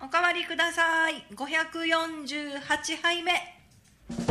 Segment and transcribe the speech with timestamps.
[0.00, 1.24] おかわりください。
[1.34, 3.32] 548杯目
[4.06, 4.22] こ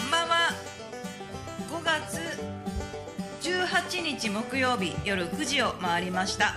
[0.00, 0.52] んばんは。
[1.68, 2.20] 5月
[3.42, 6.54] 18日木曜日夜9時を回りました。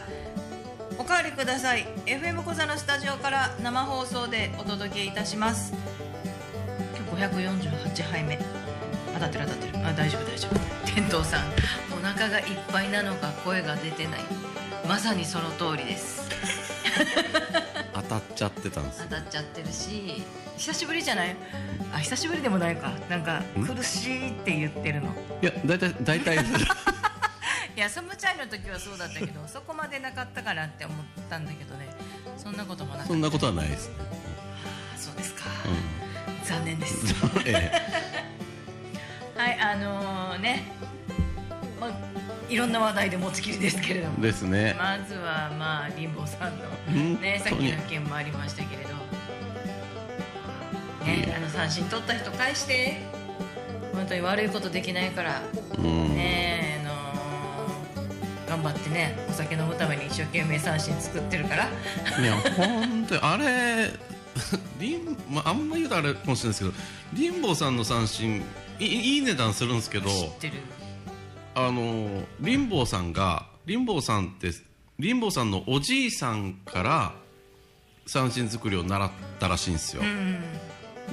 [0.99, 1.85] おかわりください。
[2.05, 5.73] FM 小座のスタジオから生放送でお届けいたします。
[6.97, 8.39] 今日548杯目。
[9.13, 9.87] 当たってる当たってる。
[9.87, 10.91] あ大丈夫大丈夫。
[10.91, 11.41] 天童さん。
[11.97, 14.19] お腹がいっぱいなのか声が出てない。
[14.87, 16.27] まさにその通りです。
[17.93, 20.23] 当たっちゃってたんです当たっちゃってるし
[20.57, 21.35] 久しぶりじゃない？
[21.93, 22.91] あ久しぶりでもないか。
[23.09, 25.09] なんか苦しいって言ってるの。
[25.41, 26.37] いや大体大体
[27.77, 30.97] いやサムチャイの時はそうだったけどそこまでなかったかなって思っ
[31.29, 31.85] たんだけどね。
[32.35, 33.07] そんなこともなかった。
[33.09, 33.95] そんなことはないですね、
[34.95, 37.05] あそうですか、う残念です。
[37.13, 37.71] ん、え。
[39.35, 40.63] はいあのーね、
[41.79, 41.91] まあ、
[42.49, 44.21] いろんな話題で持ちきりですけれどえも。
[44.23, 44.75] ですね。
[44.75, 48.89] まずはまあリンボーさんの本ねさっきの件もありましたけれど。
[51.05, 53.03] ねあの三振取った人返して。
[53.93, 55.41] 本当に悪いことできないから。
[55.77, 56.15] うん。
[56.15, 56.76] ねあのー
[58.47, 61.65] 頑張ってねお酒飲むために一生懸命三振作ってるから。
[61.65, 63.91] いや本当にあれ
[64.79, 66.73] リン、まあ、あんま言うとあれかもしれないですけど
[67.13, 68.43] リンボーさんの三振
[68.79, 70.53] いいい値段するんですけど知ってる。
[71.55, 74.51] あのリンボーさんがリンボーさんって
[74.99, 77.13] リンボーさんのおじいさんから
[78.05, 80.39] 三振作りを習ったらしいんですよ、うん。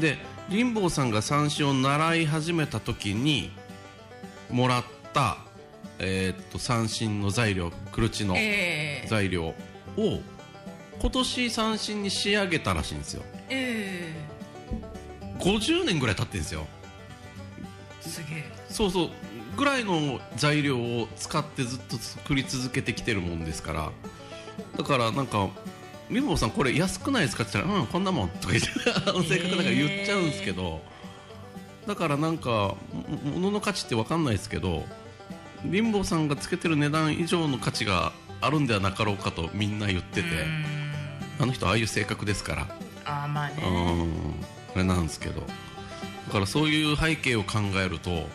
[0.01, 0.19] で
[0.51, 3.51] リンボーさんが三振を習い始めた時に
[4.51, 5.39] もらった、
[5.99, 9.07] えーっと三振の材料クルチのええ。
[9.09, 9.55] 材料を
[11.01, 13.23] 今年三振に仕上げたらしいんですよ。
[13.51, 14.13] え
[15.39, 16.67] 50年ぐらい経ってるんですよ。
[18.05, 18.45] えすげえ。
[18.69, 19.11] そうそう。
[19.57, 23.91] ぐらいの材料を使ってずっと作り続けてきてるもんですから。
[24.77, 25.49] だからなんか
[26.11, 28.71] 「リンボーさんこれ安くないですか?」って言ったら「うんこんなもん」とか言って
[29.07, 30.81] あの正確だから言っちゃうんですけど、
[31.87, 32.77] だからなんかも
[33.25, 34.85] 物の価値って分かんないですけど
[35.65, 40.29] リンボーさんがつけてる値段以上の価値があるんではなかろうかとみんな言ってて。
[40.29, 40.65] うん。
[41.41, 42.67] あの人ああいう性格ですから。
[43.05, 43.57] ああまあね。
[43.63, 44.35] うん。
[44.75, 45.41] あれなんですけど。
[45.41, 48.29] だからそういう背景を考えると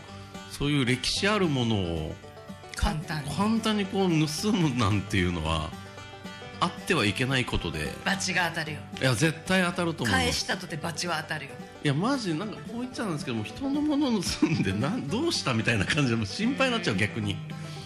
[0.51, 2.15] そういう歴史あるものを
[2.75, 3.31] 簡単に。
[3.31, 5.69] 簡単にこう盗むなんていうのは
[6.59, 7.93] あってはいけないことで。
[8.05, 8.79] バチが当たるよ。
[9.01, 11.51] いや絶対当たると思います返したとてバチは当たるよ
[11.83, 17.37] いやマジなんかこう言っちゃうんですけども人のもの盗んでなんどうしたみたいな感じでもう心配になっちゃう逆に。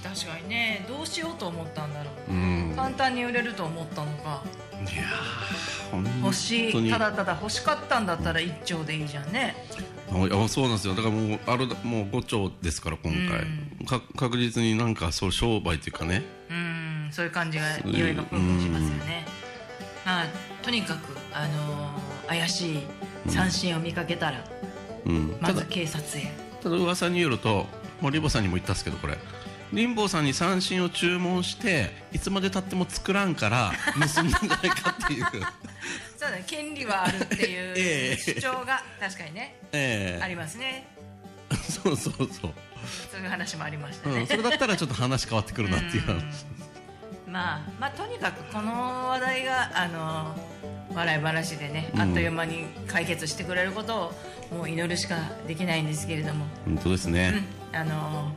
[0.04, 0.86] 確かにね。
[0.88, 2.32] どうしようと思ったんだろう。
[2.32, 2.74] うん。
[2.76, 4.44] 簡単に売れると思ったのか。
[4.82, 6.22] いやー本当に。
[6.24, 9.56] 欲しいただただ欲しかったんだったら一丁でいいじゃんね。
[10.10, 10.96] あそうなんですよ。
[10.96, 16.24] だからもうあるもう5丁ですから今回、か確実になんかそう商売っていうかね。
[16.50, 17.10] うん。
[17.12, 19.26] そういう感じがいろいろプンプンしますよね。
[20.06, 20.26] まあ
[20.62, 22.80] とにかくあのー怪しい
[23.28, 24.44] 三振を見かけたら、
[25.06, 26.32] うん、まず警察へ。
[26.62, 27.68] ただ噂によると
[28.02, 29.18] もうリンボーさんにも言ったんですけどこれ。
[29.74, 33.72] リンボーさんに三振を注文していつまでたっても作らんから
[34.16, 35.26] 盗んだんじゃないかっていう。
[36.16, 38.18] そうだね権利はあるっていう ええ。
[38.18, 40.88] 主張が確かにねえありますね。
[41.52, 42.28] え そうそうそう、
[43.12, 44.22] そういう話もありましたね。
[44.22, 46.24] うん、それだったらちょっと話変わってくるなっていう話
[47.34, 50.36] まあまあとにかくこの話題があの
[50.96, 54.14] 笑い話でね、あっという間に解決してくれること
[54.52, 55.16] をもう祈るしか
[55.48, 58.32] できないんですけれども、本当ですうね、ん、あの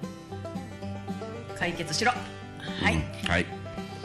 [1.58, 2.12] 解決しろ。
[2.12, 3.28] はい、うん。
[3.28, 3.46] はい。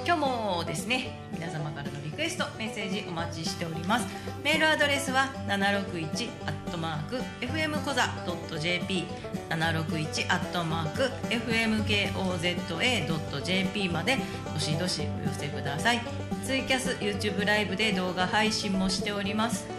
[0.05, 4.05] 今日もですね皆様からのリクエストメッセージお待ちしております。
[4.43, 8.13] メールアドレスは761アットマーク FM コザ
[8.59, 9.05] .jp
[9.49, 14.19] 761アットマーク FMKOZA.jp まで
[14.53, 16.01] どしどしお寄せください。
[16.45, 19.65] ツイキャス YouTube ライブで動画配信もしております。
[19.65, 19.71] よ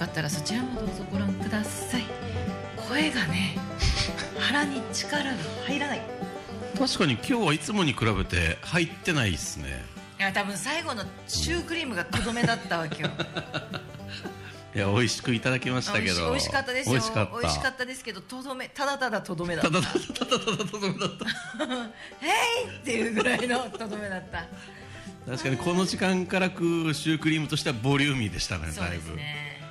[0.00, 2.02] かったらそちらもどうぞご覧ください。
[2.88, 3.56] 声がね
[4.40, 5.30] 腹に力が
[5.64, 6.00] 入らない。
[6.76, 9.93] 確かに今日はいつもに比べて入ってないですね。
[10.24, 13.10] や多分最後のシュークリームがとどめだったわけよ
[14.74, 16.30] いや美味しくいただきましたけど。
[16.30, 16.94] 美味しかったですよ。
[16.94, 17.38] 美味しかった。
[17.40, 19.70] 美味しかったですけどとどめただただとどめだった。
[19.70, 21.26] ただただただとどめだった
[22.26, 22.28] 「へ
[22.66, 24.46] い!」っていうぐらいのとどめだった
[25.30, 29.62] 確かにこの時間から食うシュークリームとしてはボリューミーでしたねそうですだいぶね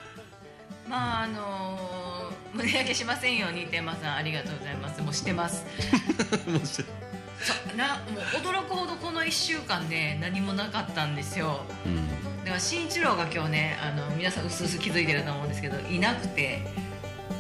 [0.88, 2.14] まああのー
[2.58, 5.66] 胸焼けしませんように天馬さんありがとうございますもうしてます
[6.48, 6.86] もうしそう
[7.76, 11.62] なもう驚くほどこの1週間ね何もなかったんですよ。
[11.86, 12.08] うん。
[12.44, 16.62] だから慎一郎が今日ねあの皆さんうすうす気づいてると思うんですけどいなくて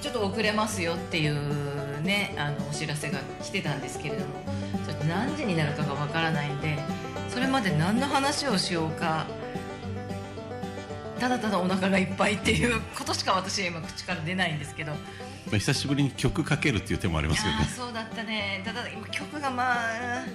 [0.01, 4.33] ちょっと遅れますよっていうねあのお知らせが来てたんですけれども
[4.85, 6.77] ちょっと何時になるかがわからないんで
[7.29, 9.25] それまで何の話をしようか
[11.19, 14.93] ただただお腹がいっぱいっていうことしか私は今口から出ないんですけど
[15.47, 17.65] まあ久しぶりに曲かけるっていう手もありますけどね。
[17.65, 18.61] そうだったね。
[18.65, 20.25] ただ今曲がまあ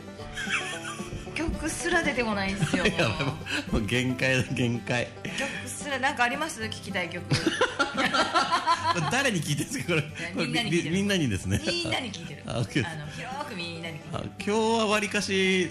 [1.35, 2.85] 曲すら出てこないんですよ。
[2.91, 2.91] も
[3.71, 5.09] うもう限界だ限界。
[5.39, 6.61] 曲すらなんかあります？
[6.63, 7.25] 聞きたい曲。
[9.11, 9.95] 誰に聞いてるんですか
[10.35, 10.45] これ？
[10.47, 10.95] みんなに聞いてる。
[10.95, 11.61] みんなにですね。
[11.67, 12.43] みんなに聞いてる。
[12.47, 12.87] ああの広
[13.49, 15.71] くみんなに今日はわりかし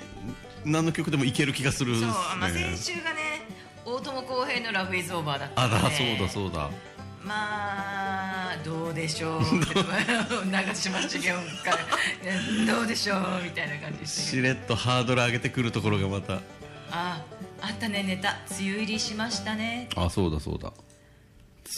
[0.65, 3.41] 何の曲でもいける気がするっすそうね、まあ、先週がね
[3.85, 6.69] 大友康平の「ラブイズオーバーだったあそうだそうだ
[7.23, 9.41] まあどうでしょう。
[10.49, 11.33] 長嶋茂雄
[11.63, 11.71] か。
[12.67, 16.35] らどうでしょうみたいな感じでししれっとハードル上げてくるところがまた。
[16.89, 17.21] あ
[17.61, 18.37] あったねネタ。
[18.59, 19.89] 梅雨入りしましたね。
[19.95, 20.71] あそうだそうだ。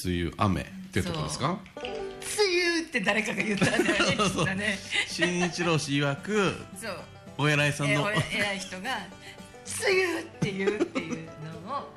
[0.06, 4.78] 梅雨雨っていうところですか梅雨って誰かが言ったんだよねそうそうね
[5.08, 6.98] 新一郎氏曰くそう
[7.40, 8.98] お偉いさんのえお偉い人が
[9.88, 11.30] 「梅雨」って言うっていう
[11.66, 11.90] のを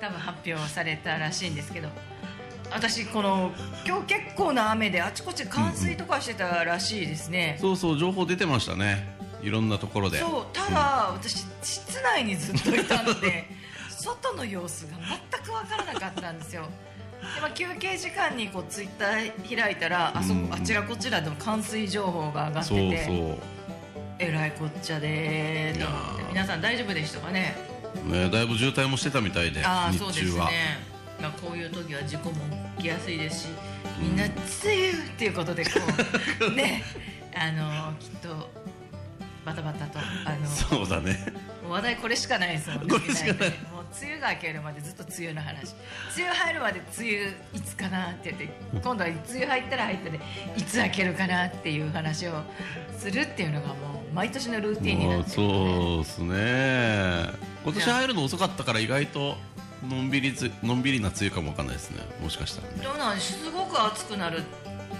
[0.00, 1.88] 多分発表されたらしいんですけど
[2.70, 3.52] 私この
[3.86, 9.16] 今日結構な雨であちこち冠水とかしてたらしいですね、そうそう情報出てましたね。
[9.42, 10.18] いろんなところで。
[10.18, 13.46] そうただ、私室内にずっといたので
[13.88, 14.96] 外の様子が
[15.32, 16.68] 全く分からなかったんですよ。
[17.34, 20.54] で、まあ、休憩時間にこうツイッター開いたらあそこ、うん。
[20.54, 23.38] あちらこちらでも冠水情報が上がってそうてそ
[24.20, 27.56] えらいこっちゃでーと思って皆さん大丈夫でしたかね？
[28.06, 32.36] うねだいぶ渋滞もしてたみたいであそうですね中は、まあ、こういう時は事故も
[32.76, 33.48] 起きやすいですし
[34.00, 34.32] みんな「梅
[34.64, 35.70] 雨」っていうことでこ
[36.48, 36.82] う ね
[37.34, 38.50] あのきっと
[39.44, 41.16] バタバタとあのそうだね。
[41.68, 43.32] 話題これしかないですもんね これしかない。
[43.32, 45.74] みんなでもう梅雨が明けるまでずっと梅雨の話。
[46.16, 50.20] 梅雨入るまで梅雨いつかなって言って今度は梅雨入ったら入ったで
[50.56, 52.42] いつ明けるかなっていう話を
[52.98, 53.74] するっていうのがも
[54.10, 55.54] う毎年のルーティンになってるんで。
[55.54, 57.48] そうですね。
[57.64, 59.36] 今年入るの遅かったから意外と
[59.86, 62.02] のんびりつのんびりな梅雨かもわかんないですね。
[62.20, 62.82] もしかしたらね。
[62.82, 64.42] どうなんすごく暑くなる。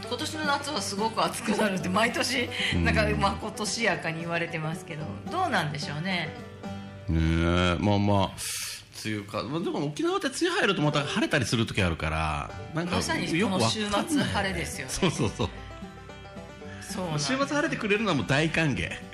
[0.07, 2.85] 今年の夏はすごく暑くなるって毎年うん。
[2.85, 5.05] なんかまあ今年やかに言われてますけど。
[5.31, 6.29] どうなんでしょうね。
[7.09, 8.31] ねえまあまあ
[9.05, 14.93] 梅雨か、まあ、でも沖縄って梅雨入るとまた晴れたりする時あるからなんかまさにこの週末晴れですよね。
[14.93, 15.49] そうそうそう。
[16.81, 18.91] そう週末晴れてくれるのはもう大歓迎。
[18.91, 19.08] うん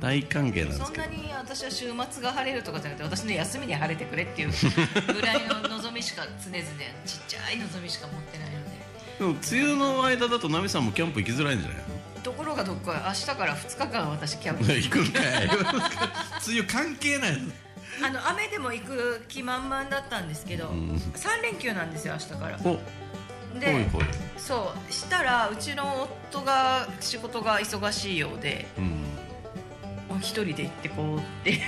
[0.00, 4.50] 大歓迎なんですそんけどなに私は週末が晴れるとかじゃなくて私の休みに晴れてくれっていう
[5.12, 6.62] ぐらいの望みしか常々
[7.04, 8.78] ちっちゃい望みしか持ってないので。
[9.18, 11.78] でも梅雨の間だとナミさんもキャンプ行きづらいんじゃない
[12.22, 14.64] ところがどっか明日から2日間私キャンプ。
[14.64, 15.44] の行くんかい。
[15.46, 17.38] 梅雨関係ない
[18.00, 20.96] あの雨でも行く気満々だったんですけど、ん。
[20.96, 22.58] 3連休なんですよ明日から。
[22.64, 22.78] お
[23.58, 24.04] でほいほい。
[24.36, 29.17] そうしたらうちの夫が仕事が忙しいようでうん
[30.20, 31.58] 一人で行ってこうって。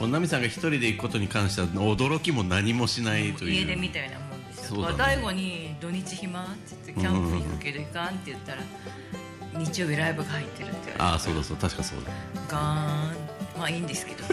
[0.00, 3.50] もうナミさんが一人で行くことに関しては驚きも何もしないという。
[3.52, 4.92] 家出みたいなもんですよ。
[4.96, 8.62] 大悟に「土日暇?」って言って「キャンプ行くけど行かん?」って言ったら
[9.54, 11.02] 「日曜日ライブが入ってる」って言われて。
[11.02, 11.98] ああそうだそう確かそう
[12.48, 13.58] ガーン。
[13.58, 14.24] まあいいんですけど。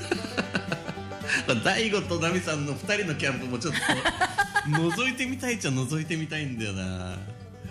[1.53, 3.79] だ大悟とナミさんの二人のキャンプもちょっと
[4.71, 7.15] 覗いてみたいっちゃ覗いてみたいんだよな。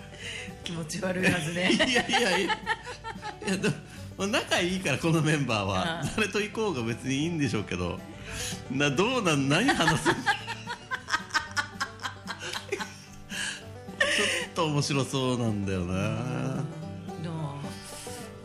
[0.63, 1.71] 気持ち悪いはずね。
[1.75, 2.39] いやいやいや。
[2.39, 3.75] いやでも
[4.27, 6.01] 仲いいからこのメンバーは。
[6.03, 6.09] うん。
[6.15, 7.99] 誰と行こうが別にいいんでしょうけど。
[8.71, 9.47] などうなん？
[9.49, 10.05] 何話す？
[10.09, 10.15] ちょっ
[14.55, 16.15] と面白そうなんだよな。
[17.23, 17.29] ど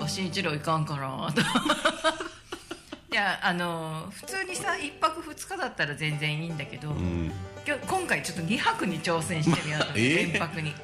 [0.05, 1.45] う新一郎いかんかなとい
[3.17, 7.33] やあの普通にさ1泊2日だったら全然いいんだけど、うん。
[7.67, 10.75] 今日今回ちょっと2泊に挑戦してみようと思って、えー連泊に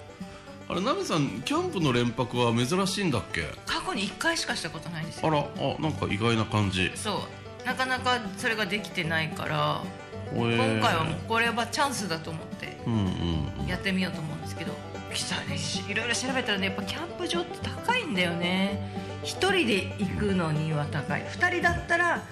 [0.70, 3.42] あれナミさんキャンプの連泊は珍しいんだっけ？
[3.66, 5.26] 過去に1回しかしたことないんですよ。
[5.26, 6.92] あらあなんか意外な感じ。
[6.94, 7.24] そ
[7.62, 7.66] う。
[7.66, 9.82] なかなかそれができてないから
[10.32, 12.78] 今今回はもうこれはチャンスだと思って
[13.68, 14.72] やってみようと思うんですけど
[15.88, 18.80] いろいろ調べたらねやっぱキャンプ場って高いんだよね。
[19.24, 21.22] 1人で行くのには高い。
[21.22, 22.22] 2人だったら、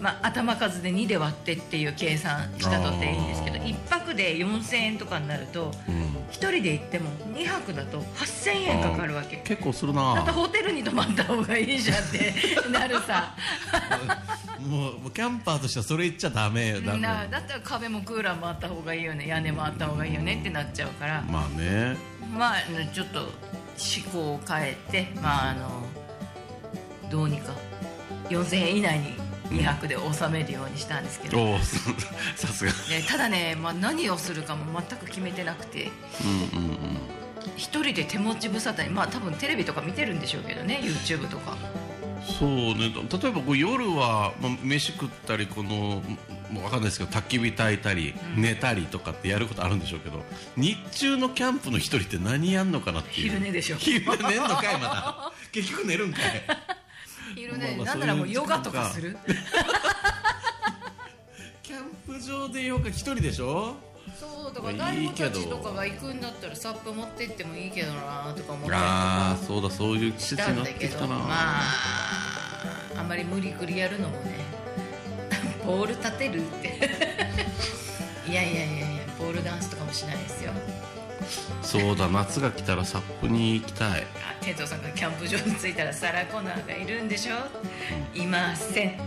[0.00, 3.64] まあ、頭数で2で割ってっていう計算したとっていいんですけどあー。
[3.66, 6.04] 1泊で4000円とかになるとうん。
[6.30, 9.36] 1人で行っても2泊だと8000円かかるわけ。
[9.38, 12.34] 結構するだってなホテルに泊まった方がいいじゃんって
[12.70, 13.34] なるさ。
[14.60, 19.28] もうもうキャンパーとしてはそれ言っちゃダメよダメなだったら壁もクーラーもあった方がいいよね。
[19.28, 21.22] 屋根もあった方がいいよねってなっちゃうから。
[21.22, 21.96] まあね。
[22.36, 22.56] まあ
[22.92, 23.30] ちょっと思
[24.12, 25.82] 考を変えてまああの
[27.10, 27.52] どうにか
[28.28, 31.58] 4000円以内に2泊で収めるようにしたんですけど、おお
[32.36, 32.72] さすが。
[32.88, 35.90] でただね、まあ、何をするかも全く決めてなくて。
[36.54, 36.76] うんうんうん。
[37.56, 41.56] 一人で手持ち無沙汰にまあ多分テレビとか見てるんでしょうけどね YouTube とか。
[42.38, 42.92] そうね。
[43.10, 46.02] 例えばこう夜は、まあ、飯食ったりこの
[46.50, 50.22] もうわかんないですけど焚き火焚いたり、寝たりとかってやることあるんでしょうけど
[50.56, 53.30] 日中のキャンプの一人って何やんのかなっていう。
[53.30, 53.76] 昼寝でしょ。
[53.78, 56.24] 昼寝寝んのかいまた結局寝るんかい
[57.36, 59.16] 昼寝、まあまあなんならもうヨガとかする。
[61.62, 63.76] キャンプ場でヨガ一人でしょ？
[64.18, 71.62] そうだからい大悟たちとかが行くんだったらサップ持って行ってもいいけどなとか思ったりとああかそうだそういう季節になってきたな、まあ
[72.96, 74.36] あんまり無理くりやるのもね
[75.64, 76.90] ポール立てるって。
[78.30, 80.52] いやいやいやいやポールダンスとかもしないですよ
[81.62, 84.02] そうだ夏が来たらサップに行きたい。
[84.02, 84.04] あ
[84.40, 87.36] 店長さんがキャンプ場に着いたらサラ・コナーがいるんでしょ？
[88.14, 89.00] いません。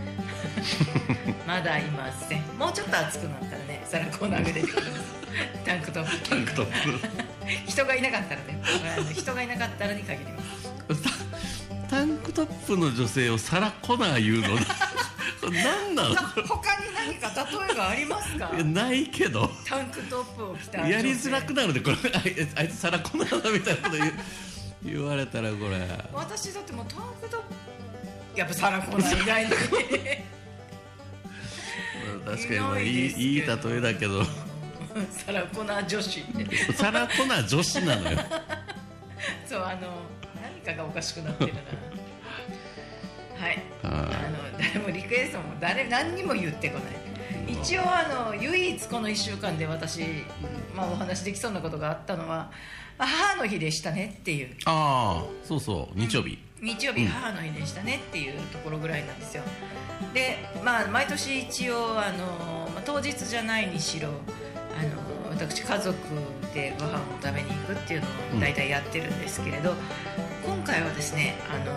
[1.47, 2.41] まだいません。
[2.57, 4.87] もうちょっと暑くなったらねサラ・コナーが出てくる
[5.65, 6.29] タンクトップ。
[6.29, 6.99] タンクトッ
[7.65, 8.59] 人がいなかったらね
[9.13, 10.69] 人がいなかったらに限ります
[11.89, 14.59] タンクトップの女性をサラ・コナー言うの
[15.47, 16.15] 何なの？
[16.15, 17.29] さ他に何か
[17.67, 18.51] 例えがありますか？
[18.63, 19.49] ないけど。
[19.65, 21.95] タンクトップを着たやりづらくなるでこれ
[22.55, 24.13] あいつサラ・コナーだみたいなこと言う
[24.83, 25.87] 言われたらこれ。
[26.13, 27.41] 私だってもうタンクトッ
[28.33, 29.51] プやっぱサラコナー以外に。
[32.25, 34.23] 確かにまあいいいい例えだけど。
[35.25, 36.23] サラコナー女子
[36.75, 38.19] サラ・コナー女子なのよ。
[39.47, 40.01] そうあの
[40.41, 41.59] 何かがおかしくなってるな。
[43.45, 43.63] はい
[44.77, 46.93] もリクエストも誰何にも言ってこない。
[47.47, 50.01] 一応あの唯一この1週間で私、
[50.75, 52.51] まあ、お話できそうなことがあったのは
[52.97, 54.55] まあ母の日でしたねっていう。
[54.65, 56.37] ああそうそう日曜日。
[56.61, 59.43] 日曜日母の日でしたねっていうところぐらいなんですよ。
[60.13, 64.09] でまあ毎年一応あの、まあ、当日じゃないにしろ
[64.77, 65.97] あの私家族
[66.53, 68.07] でご飯を食べに行くっていうの
[68.37, 69.73] を大体やってるんですけれど、
[70.45, 71.73] 今回はですねあの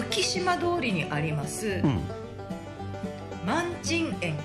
[0.00, 2.00] 浮島通りにあります、うん。
[3.46, 4.36] 万珍園。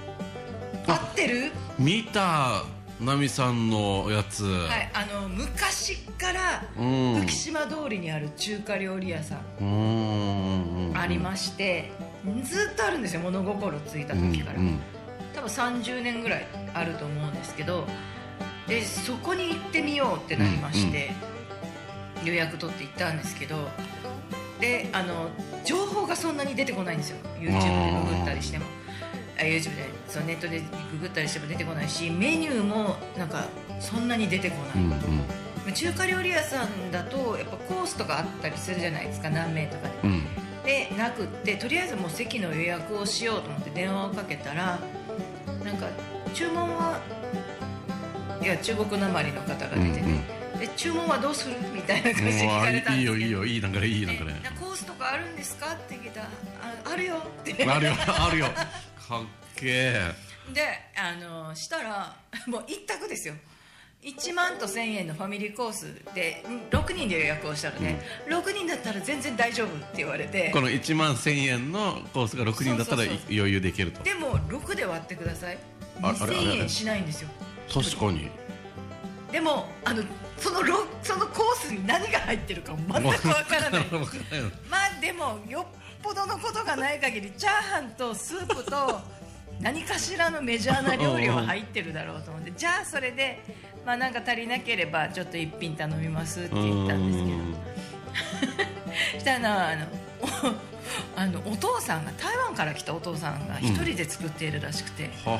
[0.87, 1.51] 合ってる？
[1.77, 2.63] 見た
[2.99, 7.15] ナミさんのやつ、はいあの昔からうん。
[7.21, 9.39] 浮島通りにある中華料理屋さん。
[9.59, 11.91] うーんありまして
[12.43, 14.79] ずっとあるんですよ物心ついた時から、うんうん。
[15.33, 17.87] 多分30年ぐらいあると思うんですけど
[18.67, 21.11] でそこに行ってみようってなりまして、
[22.23, 23.67] 予約取って行ったんですけど
[24.61, 25.29] であの
[25.65, 27.17] 情報がそんなに出てこないんですよ。
[27.39, 28.65] YouTube でググったりしても。
[29.37, 30.59] あ YouTube でそのネットで
[30.91, 33.45] ググったりしても出てこないしメニューもなんか
[33.79, 34.91] そんなに出てこない、うん
[35.67, 35.73] うん。
[35.73, 39.93] 中華料理屋さんだとやっぱコースとかあったりするじゃないですか何名とかで。
[40.03, 40.23] うん。
[40.63, 44.77] でなくってとりあえずもう席の予約をしようと思って電話をかけたら
[45.65, 45.87] なんか
[46.35, 46.99] 注文は
[48.43, 50.11] いや中国なまりの方が出てて、うん
[50.53, 50.59] うん。
[50.59, 51.55] で注文はどうする？
[51.73, 53.25] みたいな感じで聞かれたんいいですけど。
[53.25, 54.33] よいいよいい流れいい流れ
[55.11, 55.73] かあるんですか？
[55.73, 56.27] って聞いたら
[56.85, 57.65] ああるよって。
[57.65, 58.45] あるよあるよ。
[59.07, 59.23] かっ
[59.55, 60.11] けえ。
[60.53, 60.61] で
[60.97, 62.15] あのしたら
[62.47, 63.35] もう一択ですよ。
[64.03, 70.49] 1万と1000円のファミリーコースでん6人で予約をしたらね、6人だったら全然大丈夫って言われて。
[70.51, 74.01] この1万1000円のコースが6人だったら余裕できると。
[74.01, 75.57] でも6で割ってください。
[76.01, 77.29] ああれあれあ2000れ円しないんですよ。
[77.71, 78.27] 確かに。
[79.31, 80.03] でもあの
[80.41, 83.85] そのろそのコースに何が入ってるか全くわからない。
[84.69, 85.65] まあでもよっ
[86.01, 88.99] ぽどのことがない限りチャーハンとスープと
[89.61, 92.51] 何かしらのメジャーな料理は入ってるだろうと思って。
[92.57, 93.43] じゃあそれで
[93.85, 97.71] まあなんか足りなければちょっと一品頼みますって言ったんですけど。
[99.19, 99.85] したらあの
[100.21, 100.70] お
[101.15, 105.39] あのお父さんが台湾から来たお父さんが一人で作っているらしくて、はは。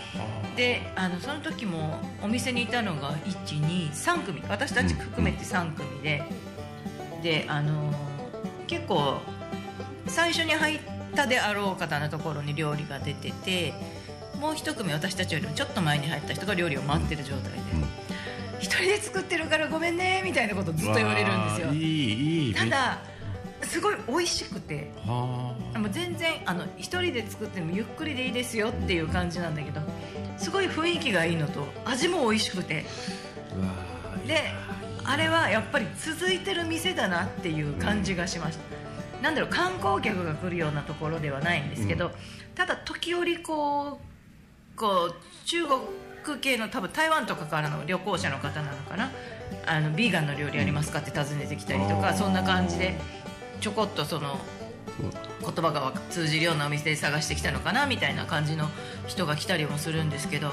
[0.56, 4.42] であのその時もお店にいたのが123組。
[4.50, 6.24] 私たち含めて3組で、
[7.24, 7.94] であの
[8.68, 9.20] 結構
[10.08, 10.80] 最初に入っ
[11.16, 13.74] たであろう方のところに料理が出てて
[14.40, 17.60] もう一組私たちよりもちょっと前に入った人が料理を待ってる状態で、
[18.60, 21.74] 一人で作ってるからごめんねみたいなことずっと言われるんですよ。
[21.74, 22.54] いいい。
[22.54, 23.00] ただ
[23.64, 24.92] すごい美味しくて。
[25.06, 25.80] はあ。
[25.80, 29.82] もう全然あの一人で作ってもゆっくりでいいですよっていう感じなんだけど
[30.38, 32.86] すごい雰囲気がいいのと味も美味しくて。
[34.28, 34.38] で
[35.04, 42.12] あれはやっぱり続いてる店だなっていう感じがしました、なんだろう観光客が来るようなところではないんですけど、
[42.54, 44.00] ただ時折こ
[44.76, 45.16] うこう
[45.46, 45.66] 中
[46.26, 49.10] 国系の多分台湾とかからの旅行者の方なのかな。
[49.66, 52.98] あのビーガンの料理ありますかって尋ねてきたりとか、うんそんな感じで
[53.62, 54.38] ちょこっとその
[55.40, 58.68] 言葉が通じるようなお店で探してきたのかなみたいな感じの
[59.08, 60.52] 人が来たりもするんですけど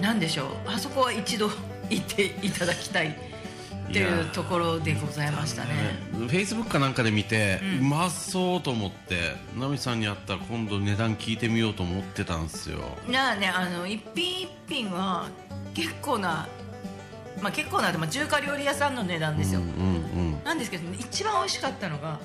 [0.00, 0.48] 何でしょう？
[0.66, 1.48] あそこは一度
[1.90, 3.16] 行っていただきたい。
[3.90, 5.70] っていうところでございましたね。
[6.12, 12.78] フェイスブックかなんかで見て、ううんまそうと思ってナミさんに会ったら今度値段聞いてみようと思ってたんですよ。
[13.08, 15.28] なあねあの一品一品は
[15.74, 16.46] 結構な
[17.40, 22.18] まあ結構な、まあ、中華料理屋さんの値段ですよ、うんうんなんですけど、ね、一番美味しかったのが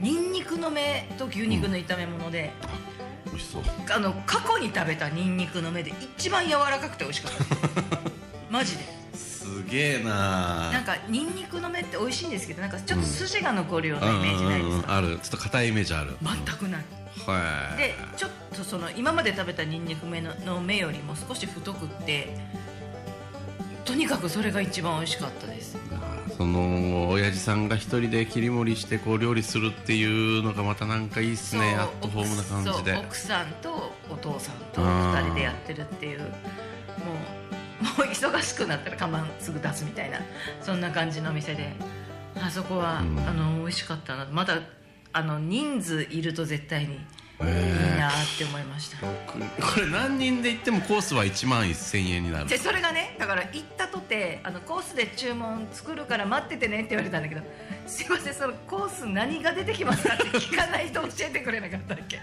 [0.00, 2.52] ニンニクの芽と牛肉の炒め物で、
[2.90, 2.96] うん
[3.26, 3.62] 美味しそう。
[3.94, 8.00] あの過去に食べたニンニクの芽で一番柔らかくて美味しかった。
[8.50, 8.84] マジで。
[9.14, 10.70] すげえな。
[10.72, 15.08] なんかニンニクの芽って美味しいんですけどなんかちょっと筋が残るようなイメージないですか、ある。
[15.08, 16.16] ちょっと硬いイメージある。
[16.22, 16.84] 全くない。
[17.26, 17.78] はい。
[17.78, 22.36] でちょっとその今まで食べたニンニク芽のの芽よりも少し太くって
[23.86, 25.78] とにかくそれが一番美味しかったです。
[26.36, 32.94] その親父さんが一人で切り盛りしてこう料理するっていうのがまたなんかいいっすねアットホームな感じで。
[32.94, 36.28] そう奥さんとお父さんと2人でやってるっていうもう
[37.84, 40.18] もう忙しくなったら看板すぐ出すみたいな
[40.60, 41.72] そんな感じのお店で。
[42.38, 43.18] あそこは、うん。
[43.20, 44.26] あの美味しかったな。
[44.30, 44.60] まだ
[45.12, 47.00] あの人数いると絶対に
[47.42, 52.48] いいえなって思いました、これ何人で行ってもコースは1万1000円になる。
[52.48, 57.42] でそれがねだから行ったとてあのコースで注文作るから待っててねって言われたんだけど
[57.86, 62.20] すいませんそのコース何が出てきますかって聞かないと教えてくれなかったっけ？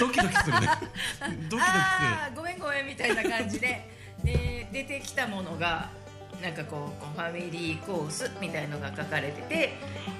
[0.00, 0.68] ドキドキするね。
[1.50, 3.88] ドキドキあーごめんごめんみたいな感じで
[4.22, 5.90] で出てきたものが
[6.42, 9.72] なんかこうファミリーコースみたいのが書かれてて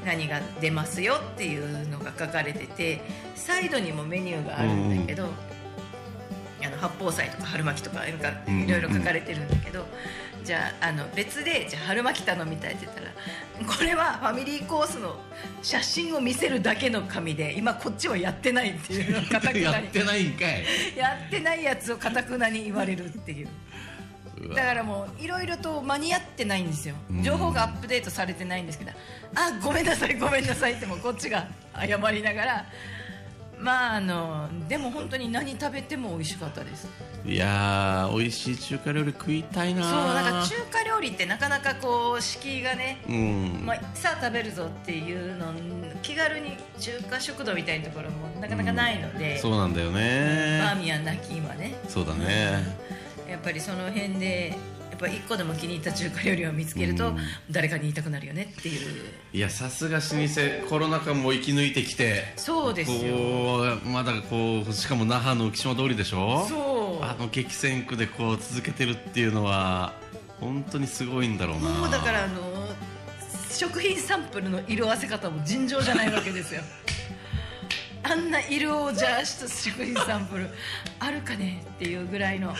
[0.04, 3.00] 何が出ますよっていうのが書かれてて
[3.35, 9.87] サイドにもメニューがあるんだけど、あの八宝菜とか春巻きとかなんかうんいろいろ書かれてるんだけど、
[10.42, 13.08] じゃああの別でじゃあ春巻き頼みたいって言ったら
[13.66, 15.16] これはファミリーコースの
[15.62, 20.64] 写真を見せるだけの紙で今こっちはやってないっていうのをかたく やなにってないんかい。
[20.96, 23.49] やってないやつをかたくなに言われるっていう
[24.54, 26.94] だからもういろいろと間に合ってないんですよ。
[27.10, 27.22] うん。
[27.22, 28.92] 情報がアップデートされてないんですけど
[29.34, 32.66] あごめんなさいごめんなさいってもうこっちが謝りながら
[33.58, 36.88] まああのでも本当に何食べても美味しかったです。
[37.25, 45.52] いやー美味しい中華料理食いたいなそうなんか中華料理ってなかなかこう敷居がねうん、まあ、さあ食べるぞっていうの
[46.02, 51.75] 気軽に中華食堂みたいなところもなかなかないので、そうなんだよバーねミヤンなき今ね。
[51.88, 52.85] そうだね
[53.28, 54.49] やっぱりその辺で
[54.91, 57.19] やっぱ一個でも気に入った中華料理を見つけるとうん。
[57.50, 59.04] 誰かに言いたくなるよねっていう。
[59.32, 60.69] いやさすが老舗。
[60.71, 63.76] コロナ禍も生き抜いてきてそうですよ。
[63.84, 66.47] まだこうしかも那覇の浮島通りでしょ？
[66.49, 67.04] そう。
[67.04, 69.93] あの激戦区でこう続けてるっていうのは
[70.41, 71.69] 本当にすごいんだろうな。
[71.69, 72.41] もうだからあの
[73.50, 76.60] 食品サンプルの色あせ方も尋常じゃないわけですよ
[78.08, 80.49] あんな色をじゃあした食品サンプル
[81.00, 82.49] あるかねっていうぐらいの。
[82.49, 82.58] なる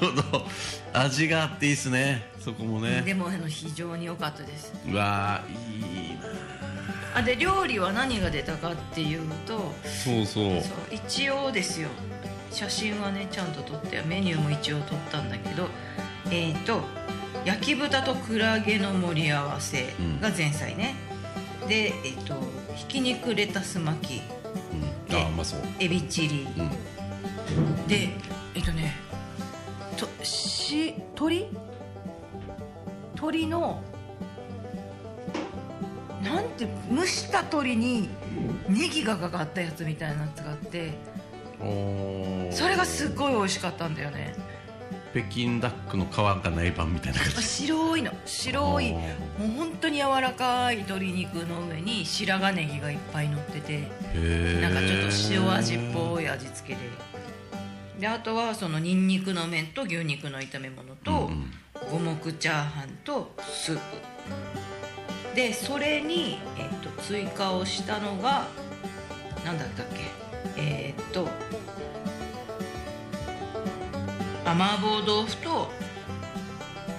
[0.00, 0.46] ほど。
[0.92, 2.30] 味があっていいですね。
[2.40, 3.00] そこもね。
[3.00, 4.74] でもあの非常に良かったです。
[4.86, 6.20] うわーいいな
[7.14, 10.60] あで料理は何が出たかっていうとそうそう。
[10.60, 11.88] そう一応ですよ。
[12.50, 15.68] 写真はねちゃんと撮ってメニューも一応撮ったんだけど
[16.30, 16.82] えっ、と
[17.44, 19.86] 焼き豚とクラゲの盛り合わせ
[20.20, 20.94] が前菜ね、
[21.68, 22.36] でえっ、と
[22.74, 24.22] ひき肉レタス巻き。
[25.10, 25.60] うん、あうまそう。
[25.80, 26.46] エビチリ。
[26.56, 27.86] うん。
[27.86, 28.10] で
[28.54, 28.96] えっ、とね
[29.96, 31.48] とし鶏
[33.14, 33.82] 鶏の
[36.22, 38.08] なんて蒸した鶏に
[38.68, 40.92] ネギがかかったやつみたいなやつがあって。
[42.50, 44.34] それがすっごい美味しかったんだよね
[45.14, 47.42] 北京ダックの皮がない版みたいな感じ。
[47.42, 48.10] 白いの。
[48.26, 48.90] 白い。
[48.90, 53.88] おもーう本当に柔らかい鶏肉の上に白髪ネギがいっぱい乗ってて
[54.60, 56.80] なんかちょっと塩味っぽい味付けで。
[58.00, 61.52] であとはそのニンニクの麺と牛肉の炒め物と、うん
[61.90, 63.82] 五目チャーハンとスープ。
[65.36, 68.46] でそれに、えっと追加をしたのが
[69.44, 70.00] 何だったっけ？
[70.56, 71.30] えーっとあ
[74.52, 75.70] 麻婆豆腐と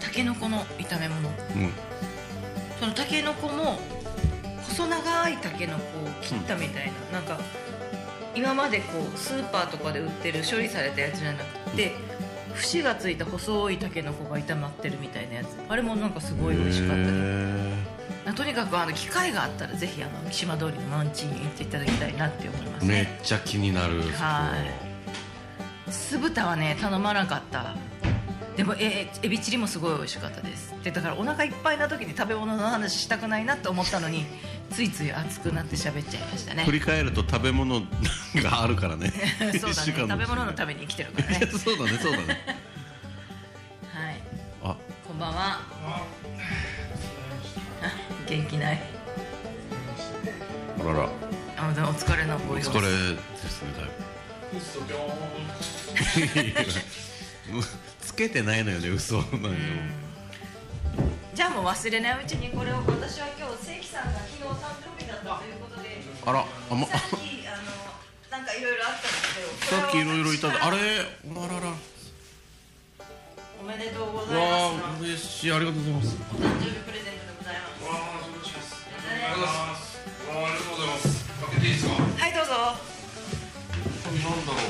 [0.02, 1.30] たけのこの炒め物。
[1.30, 1.72] うん。
[2.80, 3.80] そのたけのこも
[4.64, 7.40] 細長いたけのこを切ったみたいな、なんか
[8.36, 11.44] 今までこうスーパーとかで売ってる処理されたやつじゃな。
[11.44, 11.94] くて
[12.54, 15.48] 節がついた細いたけのこが炒まってるみたいなやつ。
[15.68, 16.98] あれもなんかすごい美味しかっ
[18.26, 24.85] たとにかくあの機会があったらぜひあの木島通りのマンチに行っていただきたいなって思いますーめっねちゃ気になるはい
[25.90, 27.76] 酢豚はね頼まなかった。
[28.56, 30.74] でもえエビチリもすごい美味しかったです。
[30.84, 34.26] でだからお腹いっぱいな時に食べ物の話したくないなと思ったのに
[34.72, 36.64] ついつい熱くなって喋っちゃいましたね。
[36.64, 37.82] 振り返ると食べ物
[38.36, 39.12] があるからね。
[39.60, 39.94] そうだね。
[39.94, 41.48] 食べ物のために生きてるからね。
[41.52, 42.26] そうだねそうだね。
[43.94, 44.22] はい。
[44.64, 44.76] あ。
[45.06, 45.60] こんばんは。
[45.86, 46.02] あ
[48.28, 48.82] 元気ない。
[50.80, 51.04] あらら。
[51.58, 52.70] あお疲れのごお様子。
[52.70, 52.88] 疲れで
[53.50, 53.92] すねだいぶ
[58.02, 59.50] つけてないのよね嘘なんよ。
[61.34, 67.68] じゃあもう忘れないうちにこれを私は今日関さんが昨日誕生日だったということであらあまさっきあの
[68.32, 69.82] なんかいろいろあったんですけど。
[69.82, 70.48] さっきいろいろいた。
[70.48, 71.04] だあれれあ
[71.48, 71.76] らら。
[73.60, 75.00] おめでとうごわざいます。
[75.00, 75.52] あ嬉しい。
[75.52, 76.16] ありがとうございます。
[76.16, 77.84] お誕生日プレゼントでございます。
[77.84, 78.88] わあ、お願いします。
[78.88, 80.00] ありがとうございます。
[80.00, 81.08] わあ、ありがとうございます。
[81.36, 81.92] 開けていいですか？
[81.96, 82.95] はいどうぞ
[84.06, 84.62] これなんだろう。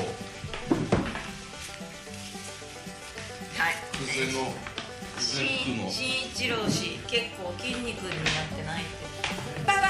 [3.60, 4.54] はい風の。
[5.18, 5.90] 新の。
[5.90, 7.94] 新一郎氏結構筋肉になっ
[8.56, 8.90] てないって
[9.66, 9.86] ババー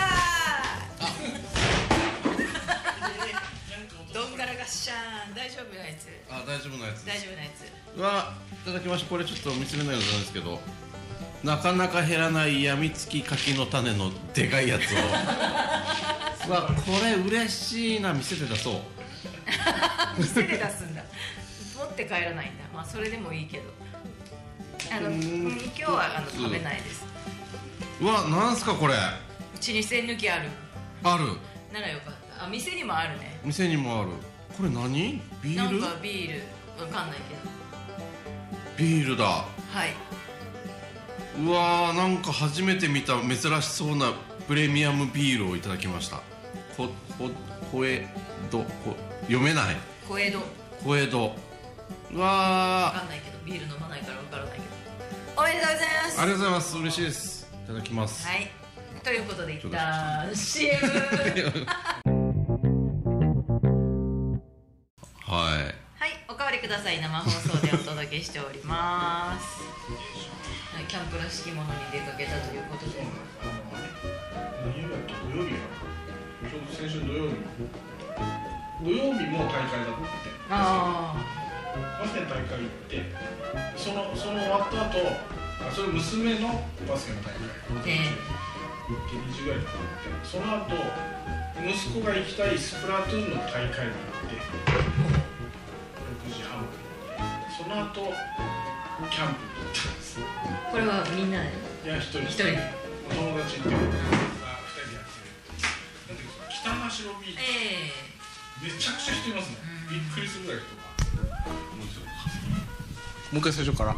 [4.13, 10.61] どんがらがっしゃーん大丈夫なやつあ大丈夫なやつ大丈夫なやつうわいただきましたこれちょっと見せれないのなんですけど
[11.45, 14.83] なかなか減らないやみつき柿の種のでかいやつ
[16.49, 16.73] を わこ
[17.05, 18.81] れ嬉しいな見せて出そう
[20.19, 21.03] 店で出すんだ。
[21.77, 22.65] 持って帰らないんだ。
[22.73, 23.65] まあそれでもいいけど。
[24.91, 25.21] あの、今
[25.73, 27.05] 日はあの食べないです。
[28.01, 28.95] うわなんすかこれ。
[28.95, 30.49] うちに栓抜きある。
[31.03, 31.25] ある。
[31.73, 32.45] ならよかった。
[32.45, 33.41] あ店にもあるね。
[33.45, 34.11] 店にもある。
[34.57, 35.21] これ何？
[35.43, 35.81] ビール？
[35.81, 36.43] なんかビール。
[36.83, 37.41] わかんないけど。
[38.77, 39.25] ビールだ。
[39.25, 39.45] は
[39.87, 39.95] い。
[41.39, 44.13] うわーなんか初めて見た珍しそうな
[44.47, 46.19] プレミアムビールをいただきました。
[46.77, 47.31] ここ
[47.73, 48.07] こえ
[48.51, 49.77] どこ読めない。
[50.09, 50.39] 小江戸。
[50.85, 51.37] 小江戸。
[52.13, 54.65] うわわーかんないけどビール飲まないからわからないけど。
[55.37, 56.21] おめでとうございます。
[56.21, 56.79] ありがとうございます。
[56.79, 57.51] 嬉しいです。
[57.65, 58.27] いただきます。
[58.27, 58.51] はい。
[59.03, 60.91] ということで一旦 CM は
[65.29, 65.65] い。
[65.99, 66.25] はい。
[66.29, 67.01] おかわりください。
[67.01, 69.61] 生放送でお届けしております。
[70.73, 70.85] はい。
[70.85, 73.05] キャンプらしきものに出かけたということで。
[74.63, 75.59] 何曜日だっけ、土曜日か。
[76.49, 77.35] ちょうど先週土曜日。
[78.85, 80.37] 土曜日も大会だって。
[80.51, 81.15] あ
[82.01, 83.03] バスケの大会行って。
[83.77, 84.99] その、その終わった後。
[85.69, 87.41] あ、それ娘のバスケの大会。
[87.87, 88.47] え
[88.87, 90.77] 2時ぐらいかなってその後
[91.59, 93.81] 息子が行きたいスプラトゥーンの大会があっ
[94.31, 94.39] て
[96.31, 96.63] 6時半
[97.51, 98.15] その後
[99.11, 101.51] キャンプに行ったんですあこれはみんなで？
[101.85, 102.59] いや一人一人で
[103.11, 105.05] お友達っていうかあ二人でやっ
[106.07, 106.31] てる
[106.63, 107.91] 北真城ビーチえ
[108.63, 109.57] めちゃくちゃ人いますね。
[109.91, 109.95] うん。
[109.95, 110.87] びっくりするぐらい人が
[113.33, 113.97] もう一回最初から。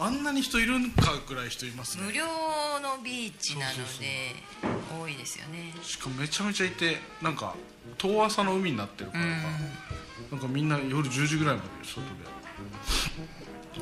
[0.00, 2.04] あんなに人いるんかぐらい人いますね。
[2.04, 2.24] え無料
[2.80, 4.36] のビーチなので
[4.96, 5.74] 多いですよね。
[5.82, 7.56] しかもめちゃめちゃいてなんか
[7.98, 9.28] 遠浅の海になってるからか、
[10.30, 12.37] なんかみんな夜10時ぐらいまで外で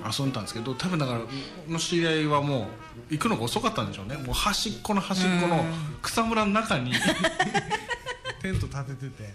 [0.05, 1.21] 遊んだんですけど多分だから
[1.69, 2.69] の知り合いはも
[3.11, 4.17] う行くのが遅かったんでしょうね。
[4.17, 5.65] もう端っこの端っこの
[6.03, 6.93] 草むらの中に
[8.43, 9.35] テント立ててて。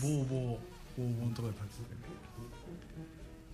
[0.00, 0.58] ボーボーボー
[0.96, 2.02] ボーのところで立ててね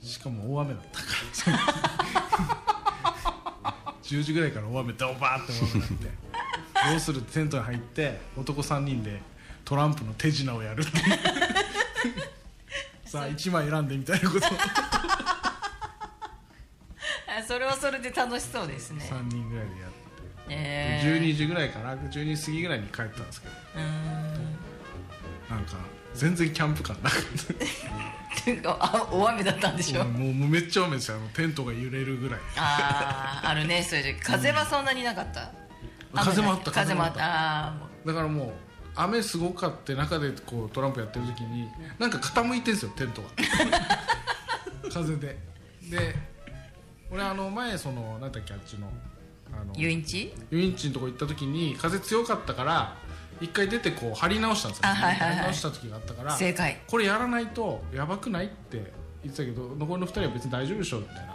[0.03, 1.07] しかも大雨だったか
[1.51, 2.69] ら。
[4.03, 6.29] 10時ぐらいから大雨ドバーって大雨になって。
[6.91, 9.21] どうするってテントに入って男3人で
[9.65, 11.05] トランプの手品をやるっていう。
[13.05, 14.47] さあ1枚選んでみたいなこと
[17.43, 19.05] それはそれで楽しそうですね。
[19.11, 19.97] 3人ぐらいでやって、
[20.51, 23.55] え12時ぐらいかな？12時過ぎぐらいに帰ったんですけど。
[25.49, 25.77] なんか
[26.15, 31.17] 全然キャンプ感なかっていうかあ大雨だったんでしたょもうもうめっちゃ雨ですよ。
[31.17, 32.41] あのテントが揺れるぐらい。
[32.57, 33.83] あああるね。
[33.83, 35.51] それで風はそんなになかった、
[36.15, 37.19] 風もあった風もあった。
[38.07, 38.53] だからもう
[38.95, 43.29] 雨すごかって中でこうトランプやってる時になんか傾いてんですよテントが。
[44.93, 45.39] 風で。
[45.91, 46.17] で
[47.11, 48.89] 俺あの前その何だっけあっちの
[49.53, 50.33] あの遊園地？
[50.51, 52.97] 遊園地のとこ行った時に風強かったから
[53.41, 55.37] 一回出てこう張り直したんですよ、あはいはいはい。
[55.37, 56.81] 張り直した時があったから正解。
[56.87, 58.93] これやらないとやばくないって
[59.23, 61.35] 言ってたけど残りの2人は別に大丈夫でしょみたいな。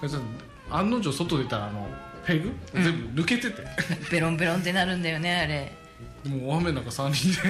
[0.00, 0.22] 感じで
[0.70, 1.86] 案の定外出たらあの
[2.24, 3.64] ペグ全部抜けてて、
[4.10, 5.72] ベロンベロンってなるんだよねあれ。
[6.22, 7.48] でも大雨の中3人で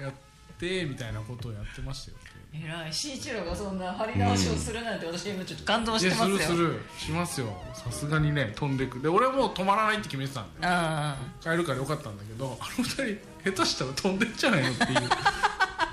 [0.02, 0.12] やっ
[0.58, 2.16] てみたいなことをやってましたよ
[2.54, 2.92] えらい。
[2.92, 6.38] 慎一郎がそんな張り直しをするなんて私今ちょっと感動してますよ。
[6.38, 6.80] するする。
[6.98, 7.46] しますよ。
[7.72, 9.00] さすがにね飛んでく。
[9.00, 15.08] で俺はもう止まらないって決めてたんであ帰るからよかったんだけどあの二人下手したら飛んでっちゃないのっていう感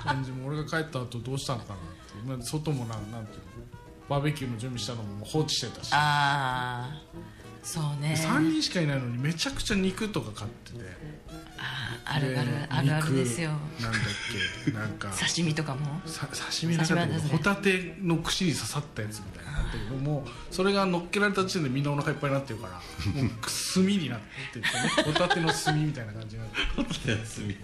[0.04, 1.84] 感じも俺が帰った後どうしたのかなって
[2.26, 3.44] まあ外もなんなんていうの。
[4.08, 5.90] バーベキューの準備したのも放置してたし。
[5.92, 7.02] ああ
[7.62, 8.14] そうね。
[8.16, 10.78] 3人しかいないのにめちゃくちゃ肉とか買ってて
[12.04, 13.50] あるあるであるあるですよ。
[13.78, 14.02] 肉なんだっ
[14.64, 15.08] けなんか。
[15.28, 16.00] 刺身とかも？
[16.06, 16.96] さ刺身なか
[17.30, 23.30] ホタテの串に刺さったやつみたいなのあったけどもうそれが乗っけられた時点でみんなお腹いっぱいになってるからもう
[23.74, 24.20] 炭になっ
[24.52, 24.66] ててね
[25.04, 26.50] ホタテの炭みたいな感じになっ
[26.86, 27.10] て。
[27.10, 27.56] 休み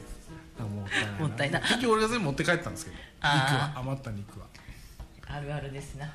[0.59, 1.63] あもったいないもったいない。
[1.63, 2.97] 結局俺が全部持って帰ったんですけど。
[2.97, 4.47] 肉あはー余った肉は。
[5.27, 6.07] あるあるですな。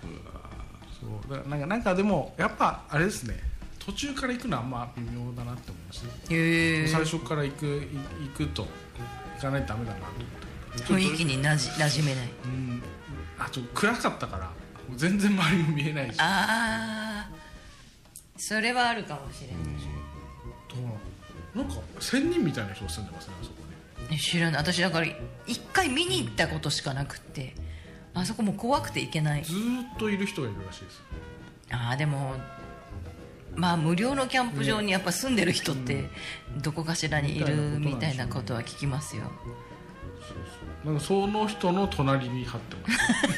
[1.00, 1.32] そう。
[1.32, 3.51] だからなんかなんかでもやっぱあれですね
[3.86, 7.70] 途中から行くのはあんま微妙だなって思いました最初から行くい
[8.28, 8.68] 行くと
[9.36, 11.10] 行かないとダメだなと思って。
[11.10, 12.30] 雰囲気になじ馴染めない。
[12.46, 12.84] うん。
[13.40, 14.52] あと暗かったから
[14.96, 16.18] 全然周りも見えないし。
[16.20, 17.30] ああ
[18.38, 19.56] それはあるかもしれない、
[20.70, 21.70] どうなの？
[21.70, 24.16] なんか仙人みたいな人が住んでますねあそこね。
[24.16, 24.62] え知らない。
[24.62, 25.08] 私だから
[25.48, 27.56] 一回見に行ったことしかなくって。
[28.14, 29.44] あそこもう怖くて行けない。
[29.44, 31.02] ずーっといる人がいるらしいです。
[31.72, 32.36] ああでも
[33.56, 36.10] まあ無料のキャンプ場にやっぱ住んでる人って
[36.62, 39.24] どこかしらにいるみたいなことは聞きますよ。
[40.86, 42.90] なんかその人の隣に貼ってま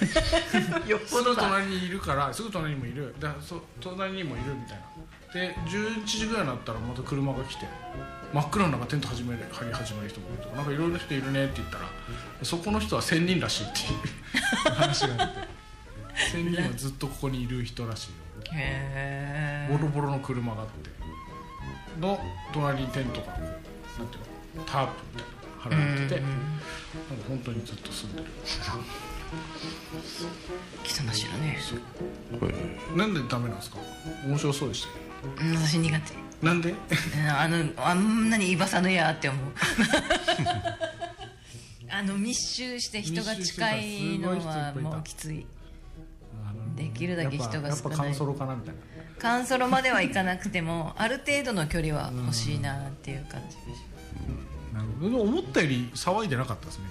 [0.07, 0.87] す。
[0.89, 3.15] よっすぐ隣にいるからすぐ隣にもいる。
[3.19, 4.83] だそ隣にもいるみたいな。
[5.33, 7.65] で11時ぐらいになったらまた車が来て
[8.31, 11.85] 真っ暗の中テント始める張り始める人もいるとかなんかいろいろな人いるねって言ったら
[12.43, 15.63] そこの人は1000人らしいっていう話があって。
[16.37, 18.15] 1000人はずっとここにいる人らしいよ
[18.53, 20.93] へボロボロの車があって。
[21.99, 22.19] の
[22.51, 23.51] 隣にテントがなんてい
[24.55, 24.63] うの？
[24.65, 25.29] タープみたい
[25.71, 26.35] なのが張られててなんか
[27.29, 28.27] 本当にずっと住んでる。
[30.83, 31.57] 北の城ね。
[32.95, 33.77] なんでダメなんですか？
[34.27, 34.95] 面白そうでしたよ
[35.51, 36.13] うん私苦手。
[36.45, 36.71] なんで？
[36.71, 36.77] うん
[37.29, 39.41] あのあんなにいばさぬやって思う。
[41.89, 45.45] あの密集して人が近いのはもうきつい
[46.75, 47.97] できるだけ人が少ない。
[47.97, 48.81] ぱカンソロかなみたいな。
[49.19, 53.57] カンソロまではいかなくても ある程度の距離は欲しいなっていう感じ。
[54.73, 56.85] なるほど思ったより騒いでなかったですね